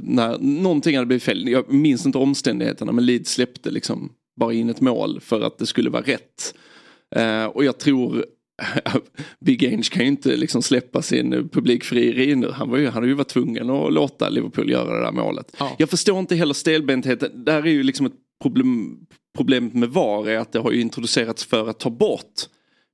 [0.00, 1.48] när någonting hade blivit fel.
[1.48, 5.66] Jag minns inte omständigheterna men Leeds släppte liksom bara in ett mål för att det
[5.66, 6.54] skulle vara rätt.
[7.16, 8.24] Eh, och jag tror
[9.40, 12.50] Big Ange kan ju inte liksom släppa sin publikfrieri nu.
[12.50, 15.56] Han, var ju, han hade ju varit tvungen att låta Liverpool göra det där målet.
[15.78, 17.44] Jag förstår inte heller stelbentheten.
[17.44, 18.98] Där är ju liksom ett problem,
[19.36, 22.42] problemet med VAR är att det har ju introducerats för att ta bort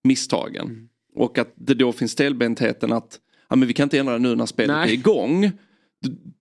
[0.04, 0.88] misstagen.
[1.14, 3.18] Och att det då finns stelbentheten att
[3.50, 4.90] ja, men vi kan inte ändra det nu när spelet Nej.
[4.90, 5.50] är igång.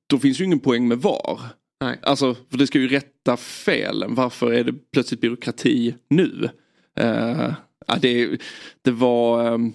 [0.07, 1.39] Då finns ju ingen poäng med VAR.
[1.81, 1.99] Nej.
[2.01, 4.15] Alltså, för det ska ju rätta felen.
[4.15, 6.49] Varför är det plötsligt byråkrati nu?
[6.99, 7.53] Eh,
[7.87, 8.41] ja, det,
[8.81, 9.53] det var...
[9.53, 9.73] Ehm,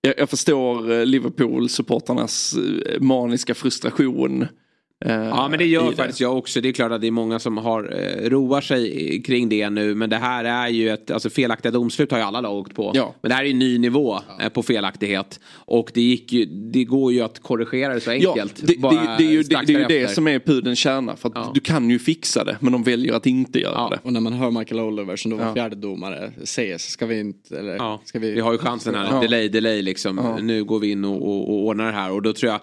[0.00, 2.56] jag, jag förstår eh, Liverpool-supporternas
[2.86, 4.46] eh, maniska frustration
[5.04, 6.60] eh, Ja men det gör faktiskt jag också.
[6.60, 9.94] Det är klart att det är många som har eh, roar sig kring det nu.
[9.94, 12.92] Men det här är ju ett, alltså felaktiga domslut har ju alla lag åkt på.
[12.94, 13.14] Ja.
[13.22, 15.40] Men det här är ju en ny nivå eh, på felaktighet.
[15.54, 18.56] Och det, gick ju, det går ju att korrigera det så Ja, enkelt.
[18.56, 21.16] det, det, bara det är ju, det, det, är ju det som är pudelns kärna.
[21.16, 23.98] För att du kan ju fixa det men de väljer att inte göra det.
[24.02, 25.54] Och när man hör Michael Oliver som då var Ja.
[25.54, 28.30] fjärde domare säger så ska vi inte, eller Ja, ska vi...
[28.30, 29.08] vi har ju chansen här.
[29.10, 29.20] Ja.
[29.20, 30.18] Delay, delay liksom.
[30.22, 30.38] Ja.
[30.42, 32.12] Nu går vi in och, och, och ordnar det här.
[32.12, 32.60] Och då tror jag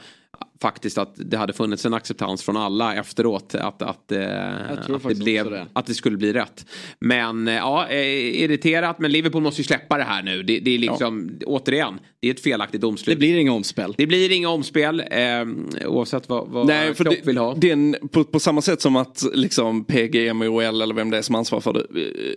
[0.62, 3.56] faktiskt att det hade funnits en acceptans från alla efteråt.
[3.56, 5.68] Att, att, eh, att, det, blev, det.
[5.74, 6.66] att det skulle bli rätt.
[7.00, 9.00] Men eh, ja, eh, irriterat.
[9.00, 10.44] Men Liverpool måste ju släppa det här nu.
[10.44, 13.16] Det, det är liksom, återigen, det är ett felaktigt domslut.
[13.16, 13.96] Det blir inga omspel.
[13.98, 15.00] Det blir inga omspel.
[15.00, 17.56] Eh, oavsett vad, vad Nej, Klopp det, vill ha.
[17.56, 21.36] Den, på, på samma sätt som att liksom PG, MOL eller vem det är som
[21.36, 21.86] ansvarar för det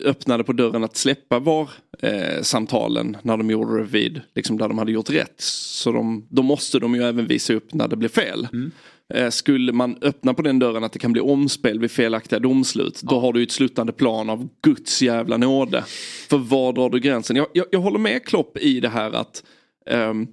[0.09, 1.71] öppnade på dörren att släppa var
[2.03, 5.35] eh, samtalen när de gjorde det vid, liksom där de hade gjort rätt.
[5.41, 8.49] Så de, då måste de ju även visa upp när det blir fel.
[8.53, 8.71] Mm.
[9.15, 13.01] Eh, Skulle man öppna på den dörren att det kan bli omspel vid felaktiga domslut.
[13.03, 15.85] Då har du ett slutande plan av Guds jävla nåde.
[16.29, 17.37] För var drar du gränsen?
[17.37, 19.45] Jag, jag, jag håller med Klopp i det här att
[19.91, 20.27] ehm,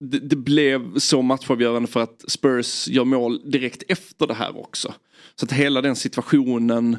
[0.00, 4.94] det, det blev så matchavgörande för att Spurs gör mål direkt efter det här också.
[5.40, 6.98] Så att hela den situationen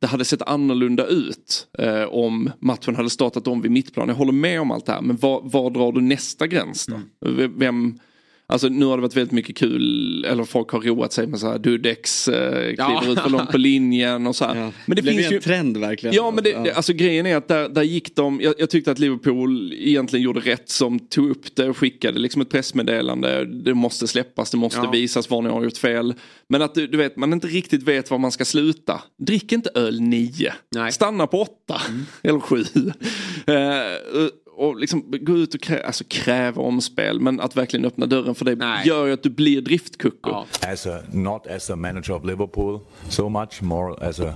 [0.00, 4.08] det hade sett annorlunda ut eh, om matchen hade startat om vid mittplan.
[4.08, 7.00] Jag håller med om allt det här men var, var drar du nästa gräns då?
[7.30, 7.98] V- Vem,
[8.52, 11.50] alltså nu har det varit väldigt mycket kul, eller folk har roat sig med så
[11.50, 13.02] här Dudex eh, kliver Ja.
[13.12, 14.54] ut för långt på linjen och så här.
[14.54, 16.16] Men det det finns en ju trend verkligen.
[16.16, 18.90] Ja men det, det, alltså grejen är att där, där gick de, jag, jag tyckte
[18.92, 23.44] att Liverpool egentligen gjorde rätt som tog upp det och skickade liksom ett pressmeddelande.
[23.44, 24.90] Det måste släppas, det måste Ja.
[24.90, 26.14] visas var ni har gjort fel.
[26.48, 29.02] Men att du, du vet, man inte riktigt vet var man ska sluta.
[29.26, 30.52] Drick inte öl nio.
[30.92, 31.80] Stanna på åtta
[32.22, 32.64] eller sju.
[33.46, 38.34] Eh, och liksom gå ut och krä, alltså kräva omspel men att verkligen öppna dörren
[38.34, 40.44] för det gör ju att du blir driftkucko.
[40.60, 44.34] As a not as a manager of Liverpool so much, more as a,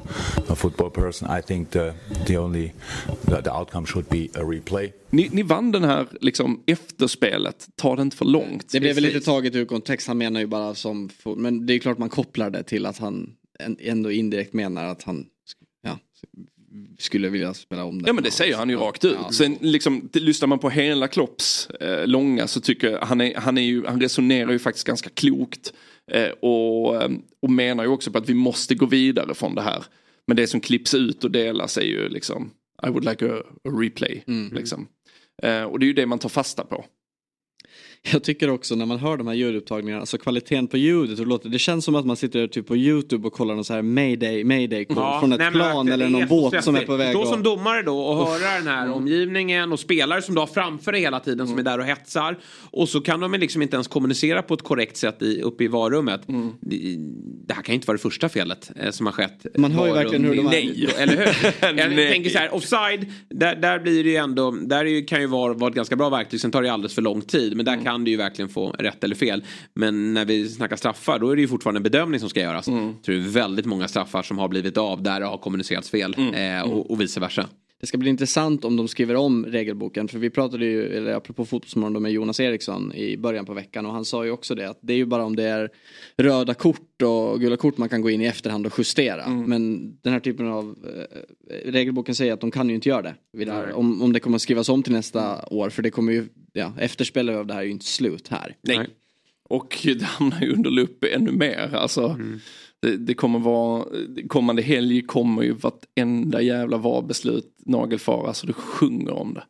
[0.49, 1.95] a football person, I think the
[2.27, 2.73] the only
[3.27, 4.93] the, the outcome should be a replay.
[5.11, 8.73] Ni, ni vann den här liksom efterspelet, ta det inte för långt.
[8.73, 10.09] Det blev väl lite taget ur kontext.
[10.09, 11.11] Han menar ju bara som...
[11.37, 13.31] Men det är klart man kopplar det till att han
[13.81, 15.27] ändå indirekt menar att han
[15.83, 15.99] ja,
[16.99, 18.09] skulle vilja spela om det.
[18.09, 19.17] Ja men det säger han ju rakt ut.
[19.31, 23.35] Sen liksom, det- lyssnar man på hela Klopps eh, långa så tycker jag han, är,
[23.35, 25.73] han, är ju, han resonerar ju faktiskt ganska klokt.
[26.13, 27.11] Eh, och, eh,
[27.43, 29.85] och menar ju också på att vi måste gå vidare från det här.
[30.27, 32.51] Men det som klipps ut och delas är ju liksom
[32.87, 34.25] I would like a, a replay.
[34.53, 34.89] Liksom.
[35.43, 36.85] Eh, och det är ju det man tar fasta på.
[38.13, 41.49] Jag tycker också när man hör de här ljudupptagningarna, alltså kvaliteten på ljudet, det, låter,
[41.49, 44.45] det känns som att man sitter typ på YouTube och kollar någon så här mayday,
[44.45, 47.11] mayday call från ett nej, plan det eller någon båt som är på väg.
[47.11, 50.47] Stå att- som domare då och höra den här omgivningen och spelare som du har
[50.47, 51.49] framför dig hela tiden Mm.
[51.51, 52.39] som är där och hetsar.
[52.71, 55.69] Och så kan de liksom inte ens kommunicera på ett korrekt sätt i, uppe i
[55.69, 56.29] varummet.
[56.29, 56.51] Mm.
[56.61, 56.97] Det,
[57.47, 59.47] det här kan ju inte vara det första felet eh, som har skett.
[59.59, 61.79] Man hör ju verkligen hur de är- Nej, eller hur?
[61.97, 65.27] Jag tänker så här, offside, där, där blir det ju ändå, där ju, kan ju
[65.27, 67.57] vara, vara ett ganska bra verktyg, sen tar det alldeles för lång tid.
[67.57, 67.79] Men Mm.
[67.79, 69.45] där kan du ju verkligen få rätt eller fel.
[69.75, 72.69] Men när vi snackar straffar, då är det ju fortfarande en bedömning som ska göras.
[72.69, 72.87] Mm.
[72.87, 75.91] Jag tror det är väldigt många straffar som har blivit av där det har kommunicerats
[75.91, 76.15] fel.
[76.19, 76.35] Mm.
[76.35, 77.49] Eh, och, och vice versa.
[77.81, 80.09] Det ska bli intressant om de skriver om regelboken.
[80.09, 83.87] För vi pratade ju, eller apropå fotbollsmorgon, med Jonas Eriksson i början på veckan.
[83.87, 85.71] Och han sa ju också det att det är ju bara om det är
[86.17, 89.25] röda kort och gula kort man kan gå in i efterhand och justera.
[89.25, 89.45] Mm.
[89.45, 93.15] Men den här typen av eh, regelboken säger att de kan ju inte göra det.
[93.33, 93.73] vid det här.
[93.73, 95.71] Om, om det kommer att skrivas om till nästa år.
[95.71, 98.57] För det kommer ju, ja, efterspelet av det här är ju inte slut här.
[98.63, 98.87] Nej.
[99.49, 101.75] Och det hamnar ju under lupp ännu mer.
[101.75, 102.19] Alltså,
[102.87, 103.85] det, det kommer vara,
[104.29, 109.43] kommande helg kommer ju vartenda jävla VAR-beslut nagelfara så du sjunger om det.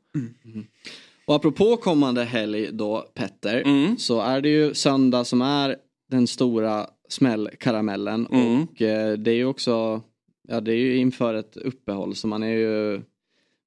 [1.26, 3.62] Och apropå kommande helg då Petter.
[3.62, 3.98] Mm.
[3.98, 5.76] Så är det ju söndag som är
[6.10, 8.26] den stora smällkaramellen.
[8.26, 8.62] Mm.
[8.62, 10.02] Och eh, det är ju också,
[10.48, 13.02] ja det är ju inför ett uppehåll så man är ju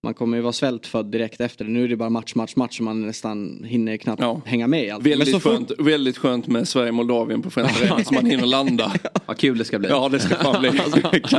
[0.03, 1.71] man kommer ju vara svältfödd direkt efter det.
[1.71, 4.89] Nu är det bara match, match, match så man nästan hinner knappt hänga med i
[4.89, 5.03] allt.
[5.03, 8.45] Men Väldigt, så fort- skönt, väldigt skönt med Sverige-Moldavien på Friends Arena så man hinner
[8.45, 8.91] landa.
[9.25, 9.89] Vad kul det ska bli.
[9.89, 10.71] Ja det ska fan bli.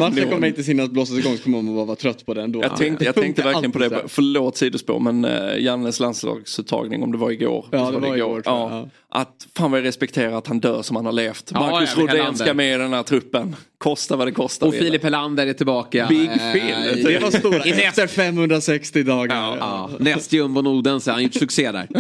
[0.00, 2.62] Matchen kommer inte hinnas blåsas igång så kommer man bara vara trött på den då.
[2.62, 7.12] Jag tänkte, jag tänkte verkligen på det, så förlåt sidospår men uh, Jannes landslagsuttagning om
[7.12, 7.66] det var igår.
[7.70, 8.88] Ja, det var igår, tror jag, ja.
[9.12, 11.50] Att fan vad jag respekterar att han dör som han har levt.
[11.54, 13.56] Ja, Marcus ja, men Rodén ska med i den här truppen.
[13.78, 14.66] Kosta vad det kostar.
[14.66, 16.06] Och Filip Helander är tillbaka.
[16.08, 17.04] Big Eh, Phil.
[17.04, 19.56] Det var stora, i näst, efter 560 dagar.
[19.60, 21.88] ja, näst jumbon Odense, han har gjort succé där.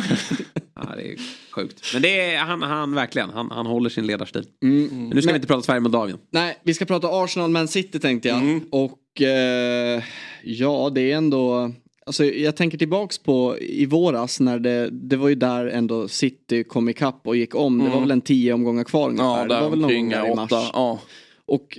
[0.82, 1.16] Ja, det är
[1.50, 1.92] sjukt.
[1.92, 4.44] Men det är han, han verkligen, han, han håller sin ledarstil.
[4.62, 4.88] Mm.
[4.88, 6.18] Men nu ska vi inte prata Sverige-Moldavien.
[6.32, 8.38] Nej, vi ska prata Arsenal Man City tänkte jag.
[8.38, 8.60] Mm.
[8.70, 10.02] Och eh,
[10.44, 11.72] ja, det är ändå...
[12.10, 16.64] Alltså, jag tänker tillbaks på i våras när det, det var ju där ändå City
[16.64, 17.78] kom ikapp och gick om.
[17.78, 18.00] Det var Mm.
[18.02, 19.36] väl en tio omgångar kvar ungefär.
[19.38, 20.50] Ja, det var väl någon gång där i mars.
[20.50, 21.00] Ja.
[21.46, 21.78] Och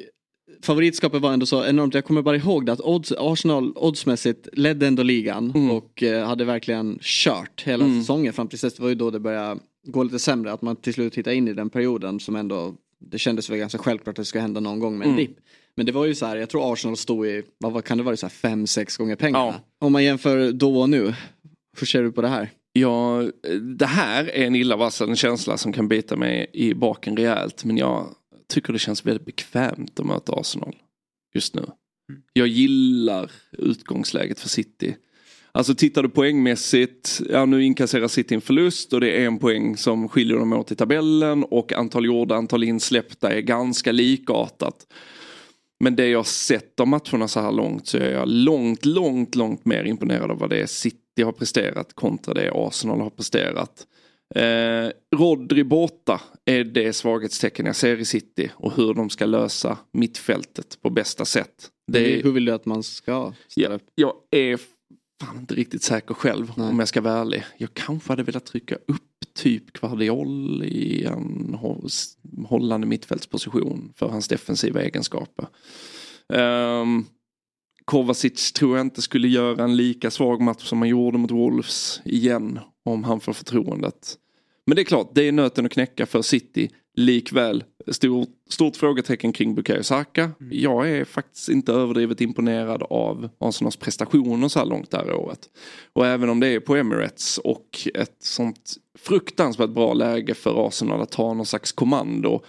[0.63, 1.93] favoritskapet var ändå så enormt.
[1.93, 5.71] Jag kommer bara ihåg det att odds, Arsenal oddsmässigt ledde ändå ligan Mm.
[5.71, 8.73] och eh, hade verkligen kört hela säsongen fram tills dess.
[8.73, 10.51] Det var ju då det började gå lite sämre.
[10.51, 13.77] Att man till slut hittade in i den perioden som ändå det kändes väl ganska
[13.77, 15.25] självklart att det skulle hända någon gång med en Mm.
[15.25, 15.37] dipp.
[15.75, 18.17] Men det var ju så här, jag tror Arsenal stod i, vad, kan det vara,
[18.17, 19.61] så här fem, sex gånger pengarna.
[19.79, 21.13] Om man jämför då och nu.
[21.79, 22.49] Hur ser du på det här?
[22.73, 23.23] Ja,
[23.77, 27.63] det här är en illavarslande känsla som kan bita mig i baken rejält.
[27.63, 28.07] Men jag
[28.49, 30.75] tycker det känns väldigt bekvämt att möta Arsenal
[31.33, 31.65] just nu.
[32.33, 34.95] Jag gillar utgångsläget för City.
[35.51, 39.77] Alltså tittar du poängmässigt, ja nu inkasserar City en förlust och det är en poäng
[39.77, 44.87] som skiljer dem åt i tabellen och antal gjorda, antal insläppta är ganska likartat.
[45.81, 49.65] Men det jag sett av matcherna så här långt så är jag långt, långt, långt
[49.65, 53.87] mer imponerad av vad det är City har presterat kontra det Arsenal har presterat.
[54.35, 59.77] Eh, Rodri borta är det svaghetstecken jag ser i City och hur de ska lösa
[59.93, 61.69] mittfältet på bästa sätt.
[61.91, 63.83] Det är, Hur vill du att man ska ställa upp?
[63.95, 64.59] jag är
[65.23, 67.43] fan inte riktigt säker själv om jag ska vara ärlig.
[67.57, 71.57] Jag kanske hade velat trycka upp typ Guardiol i en
[72.47, 75.47] hållande mittfältsposition för hans defensiva egenskaper.
[76.27, 77.05] Um,
[77.85, 82.01] Kovacic tror jag inte skulle göra en lika svag match som han gjorde mot Wolves
[82.05, 84.17] igen om han får förtroendet.
[84.65, 86.69] Men det är klart, det är nöten att knäcka för City.
[86.95, 90.31] Likväl, stor, stort frågetecken kring Bukayo Saka.
[90.51, 95.49] Jag är faktiskt inte överdrivet imponerad av Arsenals prestationer så här långt det här året.
[95.93, 101.01] Och även om det är på Emirates och ett sånt fruktansvärt bra läge för Arsenal
[101.01, 102.41] att ta någon slags kommando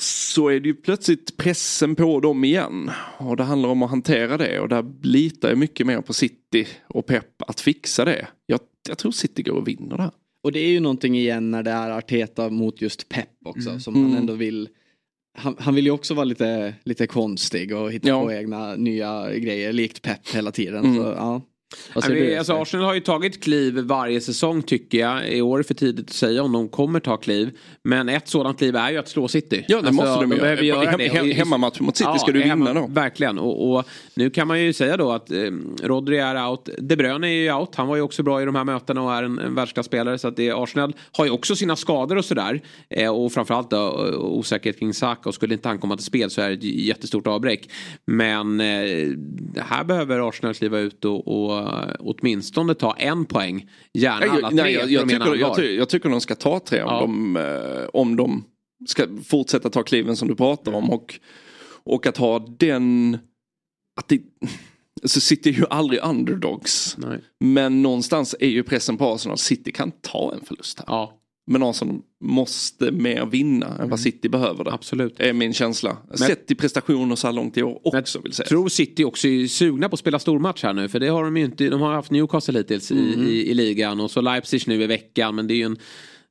[0.00, 2.90] så är det ju plötsligt pressen på dem igen.
[3.18, 6.66] Och det handlar om att hantera det och där litar jag mycket mer på City
[6.86, 8.28] och Pep att fixa det.
[8.46, 10.12] Jag, jag tror City går och vinner det här.
[10.48, 13.94] Och det är ju någonting igen när det är Arteta mot just Pep också som
[13.96, 14.08] Mm.
[14.10, 14.68] han ändå vill
[15.38, 18.22] han, han vill ju också vara lite, lite konstig och hitta Ja.
[18.24, 20.84] på egna nya grejer likt Pep hela tiden.
[20.84, 20.96] Mm.
[20.96, 21.42] Så, ja.
[21.94, 25.28] Ja, säger vi, alltså, Arsenal har ju tagit kliv varje säsong tycker jag.
[25.28, 27.50] I år är för tidigt att säga om de kommer ta kliv.
[27.82, 29.64] Men ett sådant kliv är ju att slå City.
[29.68, 30.40] Ja, det måste de göra.
[30.40, 32.86] behöver göra Hem- hemmamatch mot City ska du vinna hemma- då.
[32.90, 33.38] Verkligen.
[33.38, 35.38] Och, och nu kan man ju säga då att eh,
[35.82, 36.68] Rodri är out.
[36.78, 37.74] De Bruyne är ju out.
[37.74, 40.18] Han var ju också bra i de här mötena och är en, en världsklasspelare.
[40.18, 42.60] Så att det, Arsenal har ju också sina skador och sådär.
[42.90, 45.28] Eh, och framförallt då, eh, osäkerhet kring Saka.
[45.28, 47.70] Och skulle inte han komma till spel så är det ett jättestort avbräck.
[48.04, 48.66] Men eh,
[49.56, 51.57] här behöver Arsenal kliva ut och, och
[51.98, 53.70] åtminstone ta en poäng.
[53.92, 54.62] Gärna Nej, alla tre.
[54.62, 55.54] nej, jag, jag, tycker, jag, allvar.
[55.56, 57.00] ty- jag tycker de ska ta tre om, Ja.
[57.00, 57.36] de,
[57.82, 58.44] eh, om de
[58.86, 60.90] ska fortsätta ta kliven som du pratar om.
[60.90, 61.20] Och,
[61.84, 63.18] och att ha den...
[64.00, 64.20] Att det,
[65.04, 66.96] så City är ju aldrig underdogs.
[67.40, 69.38] Men någonstans är ju pressen på Arsenal.
[69.38, 71.08] City kan ta en förlust här.
[71.48, 74.72] Men Arsenal måste mer vinna än vad City behöver det.
[74.72, 75.20] Absolut.
[75.20, 75.96] Är min känsla.
[76.14, 78.46] Sett till prestationer så här långt i år också vill säga.
[78.48, 80.88] tror City också är sugna på att spela stormatch här nu.
[80.88, 81.68] För det har de ju inte.
[81.68, 83.26] De har haft Newcastle hittills i, Mm.
[83.26, 84.00] i, i ligan.
[84.00, 85.34] Och så Leipzig nu i veckan.
[85.34, 85.76] Men det är ju en,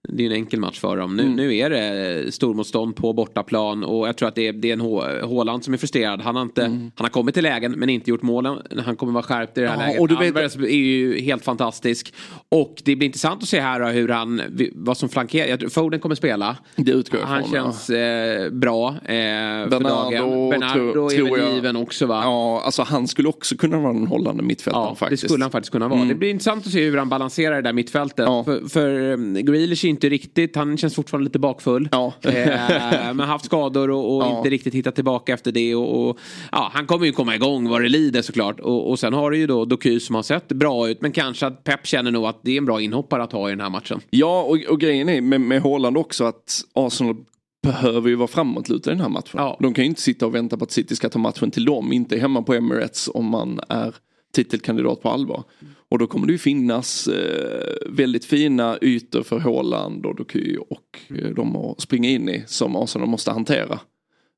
[0.08, 1.16] det är en enkel match för dem.
[1.16, 1.36] Nu, Mm.
[1.36, 3.84] nu är det stormotstånd på bortaplan.
[3.84, 6.22] Och jag tror att det är, det är en Hå- Haaland som är frustrerad.
[6.22, 8.58] Han har, inte, han har kommit till lägen men inte gjort målen.
[8.86, 9.86] Han kommer vara skärpt i det här Mm.
[9.86, 10.02] Ja, läget.
[10.02, 12.14] och du vet- Alvarez är ju helt fantastisk.
[12.50, 14.42] Och det blir intressant att se här hur han,
[14.76, 15.70] vad som flankerar.
[15.70, 16.58] Foden kommer spela.
[16.76, 19.84] Det utgår jag Han ifrån, känns eh, bra eh, för dagen.
[19.84, 21.54] Bernardo, Bernardo tror, är väl jag.
[21.56, 22.22] given också va?
[22.24, 25.24] Ja, alltså han skulle också kunna vara en hållande mittfältare Ja, faktiskt.
[25.24, 25.98] det skulle han faktiskt kunna vara.
[26.00, 26.10] Mm.
[26.10, 28.26] Det blir intressant att se hur han balanserar det där mittfältet.
[28.46, 31.90] För, för um, Grealish inte riktigt, han känns fortfarande lite bakfull.
[32.22, 34.38] eh, men haft skador och, och Ja.
[34.38, 35.76] inte riktigt hittat tillbaka efter det.
[35.76, 36.18] Och, och,
[36.52, 38.60] ja, han kommer ju komma igång vad det lider såklart.
[38.60, 41.02] Och, och sen har du ju då Doku som har sett bra ut.
[41.02, 43.52] Men kanske att Pep känner nog att det är en bra inhoppare att ha i
[43.52, 44.00] den här matchen.
[44.10, 47.16] Ja, och, och grejen är med, med Haaland också att Arsenal
[47.64, 49.40] behöver ju vara framåtlutade i den här matchen.
[49.60, 51.94] De kan ju inte sitta och vänta på att City ska ta matchen till dem.
[51.94, 53.96] Inte hemma på Emirates om man är
[54.44, 55.44] titelkandidat på allvar.
[55.90, 61.00] Och då kommer det ju finnas eh, väldigt fina ytor för håland och Doky och
[61.10, 63.80] eh, de att springa in i som Arsenal måste hantera.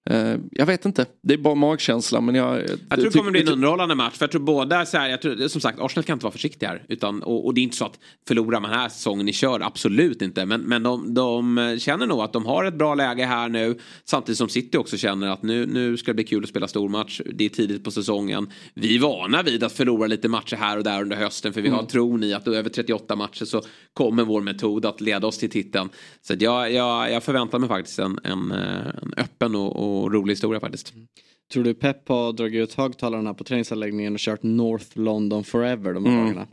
[0.10, 2.62] Eh, jag vet inte, det är bara magkänsla men jag...
[2.89, 4.14] Jag tror det kommer bli en underhållande match.
[4.14, 6.70] För jag tror båda så här, jag tror, som sagt, Arsenal kan inte vara försiktiga
[6.70, 6.84] här.
[6.88, 10.22] Utan, och, och det är inte så att förlorar man här säsongen ni kör, absolut
[10.22, 10.45] inte.
[10.45, 13.78] Men, men de, de känner nog att de har ett bra läge här nu.
[14.06, 17.22] Samtidigt som City också känner att nu, nu ska det bli kul att spela stormatch.
[17.34, 18.50] Det är tidigt på säsongen.
[18.74, 21.54] Vi är vana vid att förlora lite matcher här och där under hösten.
[21.54, 21.88] För vi har Mm.
[21.88, 23.62] tron i att över 38 matcher så
[23.93, 25.89] kommer vår metod att leda oss till titeln.
[26.22, 30.31] Så jag, jag, jag förväntar mig faktiskt en, en, eh, en öppen och, och rolig
[30.31, 30.93] historia faktiskt.
[31.53, 36.05] Tror du Pep har dragit ut högtalarna på träningsanläggningen och kört North London Forever de
[36.05, 36.25] här Mm.
[36.25, 36.47] dagarna?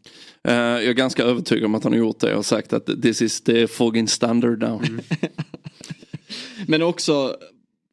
[0.48, 3.22] Eh, jag är ganska övertygad om att han har gjort det och sagt att this
[3.22, 4.82] is the fucking standard now.
[6.66, 7.36] Men också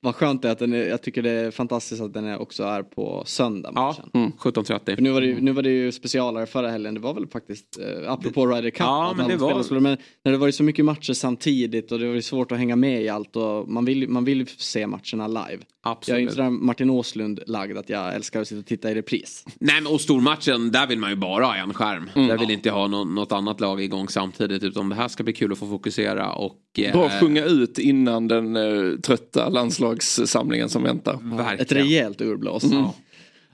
[0.03, 2.41] vad skönt det är att den är, jag tycker det är fantastiskt att den är
[2.41, 4.09] också är på söndag matchen.
[4.13, 4.31] Mm.
[4.31, 4.95] 17.30.
[4.95, 7.27] För nu var, det, ju- nu var det ju specialare förra helgen, det var väl
[7.27, 10.51] faktiskt, eh, apropå Ryder Cup, Ja, men det var- skulle- men när det var ju
[10.51, 13.69] så mycket matcher samtidigt och det var ju svårt att hänga med i allt och
[13.69, 15.63] man vill, man vill ju se matcherna live.
[15.85, 16.07] Absolut.
[16.07, 18.95] Jag är inte sådär Martin Åslund lagd att jag älskar att sitta och titta i
[18.95, 19.45] repris.
[19.59, 22.09] Nej men och stormatchen, där vill man ju bara ha en skärm.
[22.15, 22.27] Mm.
[22.27, 24.63] Där vill inte ha någon, något annat lag igång samtidigt.
[24.63, 26.55] Utan det här ska bli kul att få fokusera och...
[26.77, 29.49] eh, Bra att sjunga ut innan den eh, trötta
[29.93, 31.19] landslagssamlingen som väntar.
[31.59, 32.63] Ett rejält urblås.
[32.63, 32.85] Mm.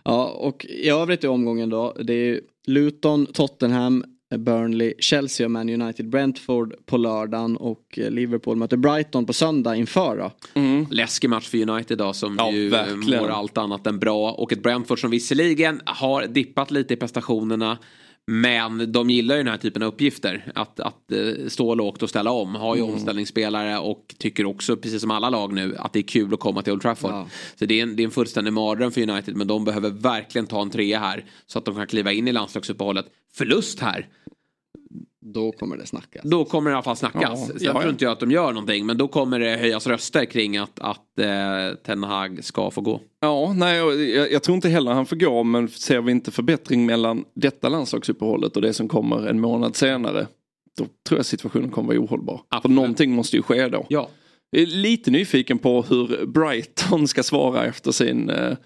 [0.03, 4.03] Ja, och i övrigt i omgången då, det är Luton, Tottenham,
[4.37, 10.17] Burnley, Chelsea och Man United, Brentford på lördagen och Liverpool möter Brighton på söndag inför
[10.17, 10.31] då.
[10.91, 13.21] Läskig match för United idag som ju eh, verkligen.
[13.21, 14.31] mår allt annat än bra.
[14.31, 17.77] Och ett Brentford som visserligen har dippat lite i prestationerna.
[18.32, 20.51] Men de gillar ju den här typen av uppgifter.
[20.55, 22.55] Att, att eh, stå lågt och ställa om.
[22.55, 22.93] Har ju Mm.
[22.93, 26.61] omställningsspelare och tycker också, precis som alla lag nu, att det är kul att komma
[26.61, 27.11] till Old Trafford.
[27.55, 29.36] Så det är, en, det är en fullständig mardröm för United.
[29.36, 31.25] Men de behöver verkligen ta en trea här.
[31.45, 33.05] Så att de kan kliva in i landslagsuppehållet.
[33.34, 34.07] Förlust här.
[35.22, 36.22] Då kommer det snackas.
[36.24, 37.22] Då kommer det i alla fall snackas.
[37.22, 37.80] Ja, Sen ja, ja.
[37.80, 38.86] tror inte jag att de gör någonting.
[38.86, 43.01] Men då kommer det höjas röster kring att, att eh, Ten Hag ska få gå.
[43.20, 46.86] Ja, nej, jag, jag tror inte heller han får gå men ser vi inte förbättring
[46.86, 50.28] mellan detta landslagsuppehållet och det som kommer en månad senare
[50.78, 52.41] då tror jag situationen kommer vara ohållbar.
[52.61, 53.86] För någonting måste ju ske då.
[53.89, 54.09] Ja.
[54.49, 58.57] Jag är lite nyfiken på hur Brighton ska svara efter sin eh,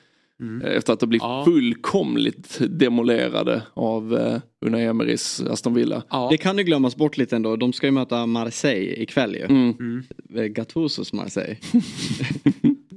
[0.64, 6.04] Efter att ha blivit fullkomligt demolerade av eh, Unai Emerys Aston Villa.
[6.30, 7.56] Det kan ju glömmas bort lite ändå.
[7.56, 9.46] De ska ju möta Marseille ikväll ju.
[9.46, 10.04] Mm.
[10.36, 11.58] Eh, Gattusos Marseille.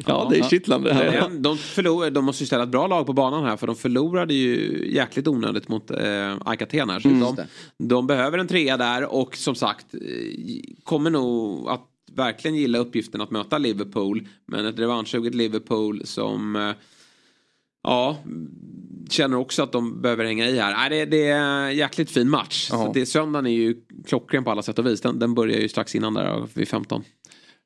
[0.09, 1.15] Ja, det är kittlande.
[1.15, 1.29] Ja.
[1.39, 4.35] De, förlor, de måste ju ställa ett bra lag på banan här för de förlorade
[4.35, 7.01] ju jäkligt onödigt mot eh, Alcaten här.
[7.01, 7.21] Så Mm.
[7.21, 7.43] de,
[7.89, 10.01] de behöver en trea där och som sagt eh,
[10.85, 14.29] kommer nog att verkligen gilla uppgiften att möta Liverpool.
[14.47, 16.71] Men ett revanschsuget Liverpool som eh,
[17.87, 18.17] Ja,
[19.11, 20.75] känner också att de behöver hänga i här.
[20.77, 22.69] Nej, det, det är en jäkligt fin match.
[22.71, 23.77] Så det, söndagen är ju
[24.07, 25.01] klockren på alla sätt och vis.
[25.01, 27.03] Den, den börjar ju strax innan där vid 15.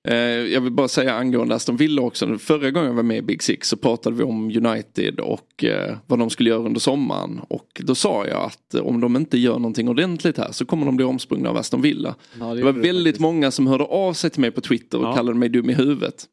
[0.09, 2.39] Eh, jag vill bara säga angående Aston Villa också.
[2.39, 5.97] Förra gången jag var med i Big Six så pratade vi om United och eh,
[6.07, 7.41] vad de skulle göra under sommaren.
[7.49, 10.87] Och då sa jag att eh, om de inte gör någonting ordentligt här så kommer
[10.87, 12.15] de bli omsprungna av Aston Villa.
[12.39, 14.61] Ja, det, det var gjorde det väldigt många som hörde av sig till mig på
[14.61, 15.13] Twitter och Ja.
[15.15, 16.25] kallade mig dum i huvudet.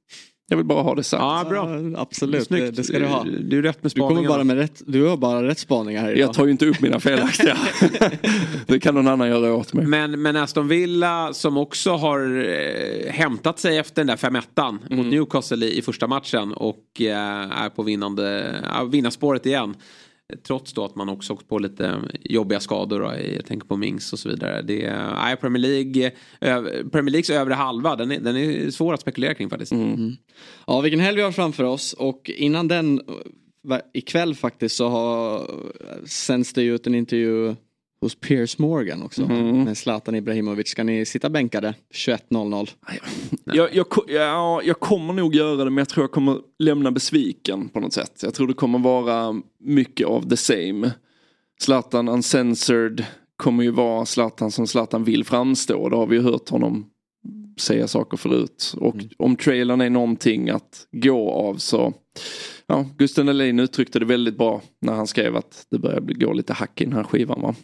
[0.49, 1.21] Jag vill bara ha det sagt.
[1.21, 1.69] Ja, bra.
[2.01, 3.23] Absolut, det, det ska du ha.
[3.23, 6.11] Du är rätt med Du kommer bara med rätt, du har bara rätt spaningar här
[6.11, 6.19] idag.
[6.21, 7.57] Jag tar ju inte upp mina felaktiga.
[8.67, 9.85] det kan någon annan göra åt mig.
[9.85, 14.47] Men, men Aston Villa som också har eh, hämtat sig efter den där 5 1
[14.57, 14.79] Mm.
[14.89, 18.55] mot Newcastle i, i första matchen och eh, är på vinnande,
[18.91, 19.75] vinnarspåret igen.
[20.43, 22.99] Trots då att man också åkt på lite jobbiga skador.
[22.99, 24.61] Då, jag tänker på Mings och så vidare.
[24.61, 26.11] Det är, nej, Premier, League,
[26.41, 29.71] ö, Premier Leagues övre halva, den är, den är svår att spekulera kring faktiskt.
[29.71, 30.15] Mm.
[30.67, 33.01] Ja, vilken helg vi har framför oss och innan den
[33.93, 35.51] ikväll faktiskt så har
[36.05, 37.55] sänds det ju ut en intervju
[38.01, 39.63] hos Piers Morgan också Mm.
[39.63, 40.67] med Zlatan Ibrahimovic.
[40.67, 42.69] Ska ni sitta bänkade 21.00?
[43.43, 46.91] Jag, jag, ko- ja, jag kommer nog göra det men jag tror jag kommer lämna
[46.91, 48.19] besviken på något sätt.
[48.23, 50.91] Jag tror det kommer vara mycket av the same.
[51.61, 53.05] Zlatan uncensored
[53.37, 55.89] kommer ju vara Zlatan som Zlatan vill framstå.
[55.89, 56.85] Det har vi ju hört honom
[57.59, 58.73] säga saker förut.
[58.77, 61.93] Och om trailern är någonting att gå av så
[62.69, 66.33] Ja, Gusten Dahlin uttryckte det väldigt bra när han skrev att det börjar bli- gå
[66.33, 67.55] lite hack i den här skivan va?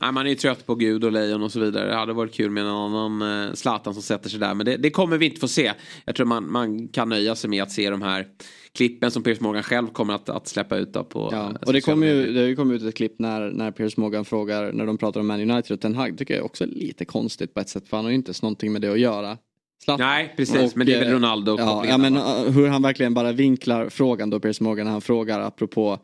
[0.00, 1.88] Nej, man är ju trött på Gud och lejon och så vidare.
[1.88, 4.54] Det hade varit kul med en annan eh, Zlatan som sätter sig där.
[4.54, 5.72] Men det, det kommer vi inte få se.
[6.04, 8.26] Jag tror man, man kan nöja sig med att se de här
[8.74, 11.72] klippen som Piers Morgan själv kommer att, att släppa ut då på Ja, eh, och
[11.72, 14.72] det kom ju, det har ju kommit ut ett klipp när, när Piers Morgan frågar,
[14.72, 17.54] när de pratar om Man United och Ten Hag, tycker jag också är lite konstigt
[17.54, 19.38] på ett sätt, för han har ju inte ens någonting med det att göra.
[19.84, 20.06] Zlatan.
[20.06, 20.76] Nej, precis.
[20.76, 23.88] men det är väl eh, Ronaldo Ja, ja men uh, hur han verkligen bara vinklar
[23.88, 25.98] frågan då, Piers Morgan, när han frågar apropå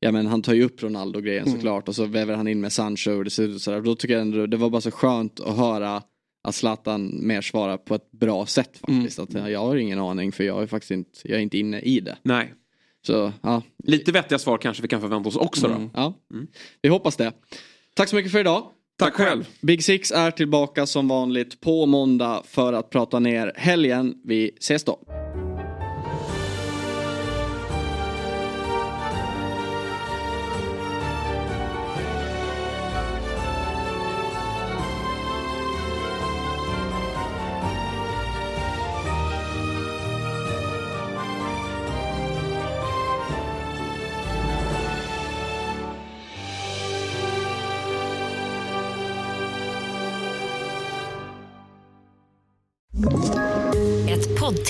[0.00, 1.54] Ja men han tar ju upp Ronaldo-grejen Mm.
[1.54, 3.80] såklart och så väver han in med Sancho och det ser ut sådär.
[3.80, 6.02] Då tycker jag ändå det var bara så skönt att höra
[6.48, 9.18] att Zlatan mer svarar på ett bra sätt faktiskt.
[9.18, 9.44] Mm.
[9.44, 12.00] Att jag har ingen aning för jag är faktiskt inte, jag är inte inne i
[12.00, 12.16] det.
[12.22, 12.54] Nej.
[13.06, 13.62] Så ja.
[13.84, 15.82] Lite vettiga svar kanske vi kan förvänta oss också Mm.
[15.82, 15.90] då.
[15.94, 16.14] Ja,
[16.82, 17.32] vi hoppas det.
[17.94, 18.70] Tack så mycket för idag.
[18.98, 19.48] Tack själv.
[19.60, 24.14] Big Six är tillbaka som vanligt på måndag för att prata ner helgen.
[24.24, 24.98] Vi ses då.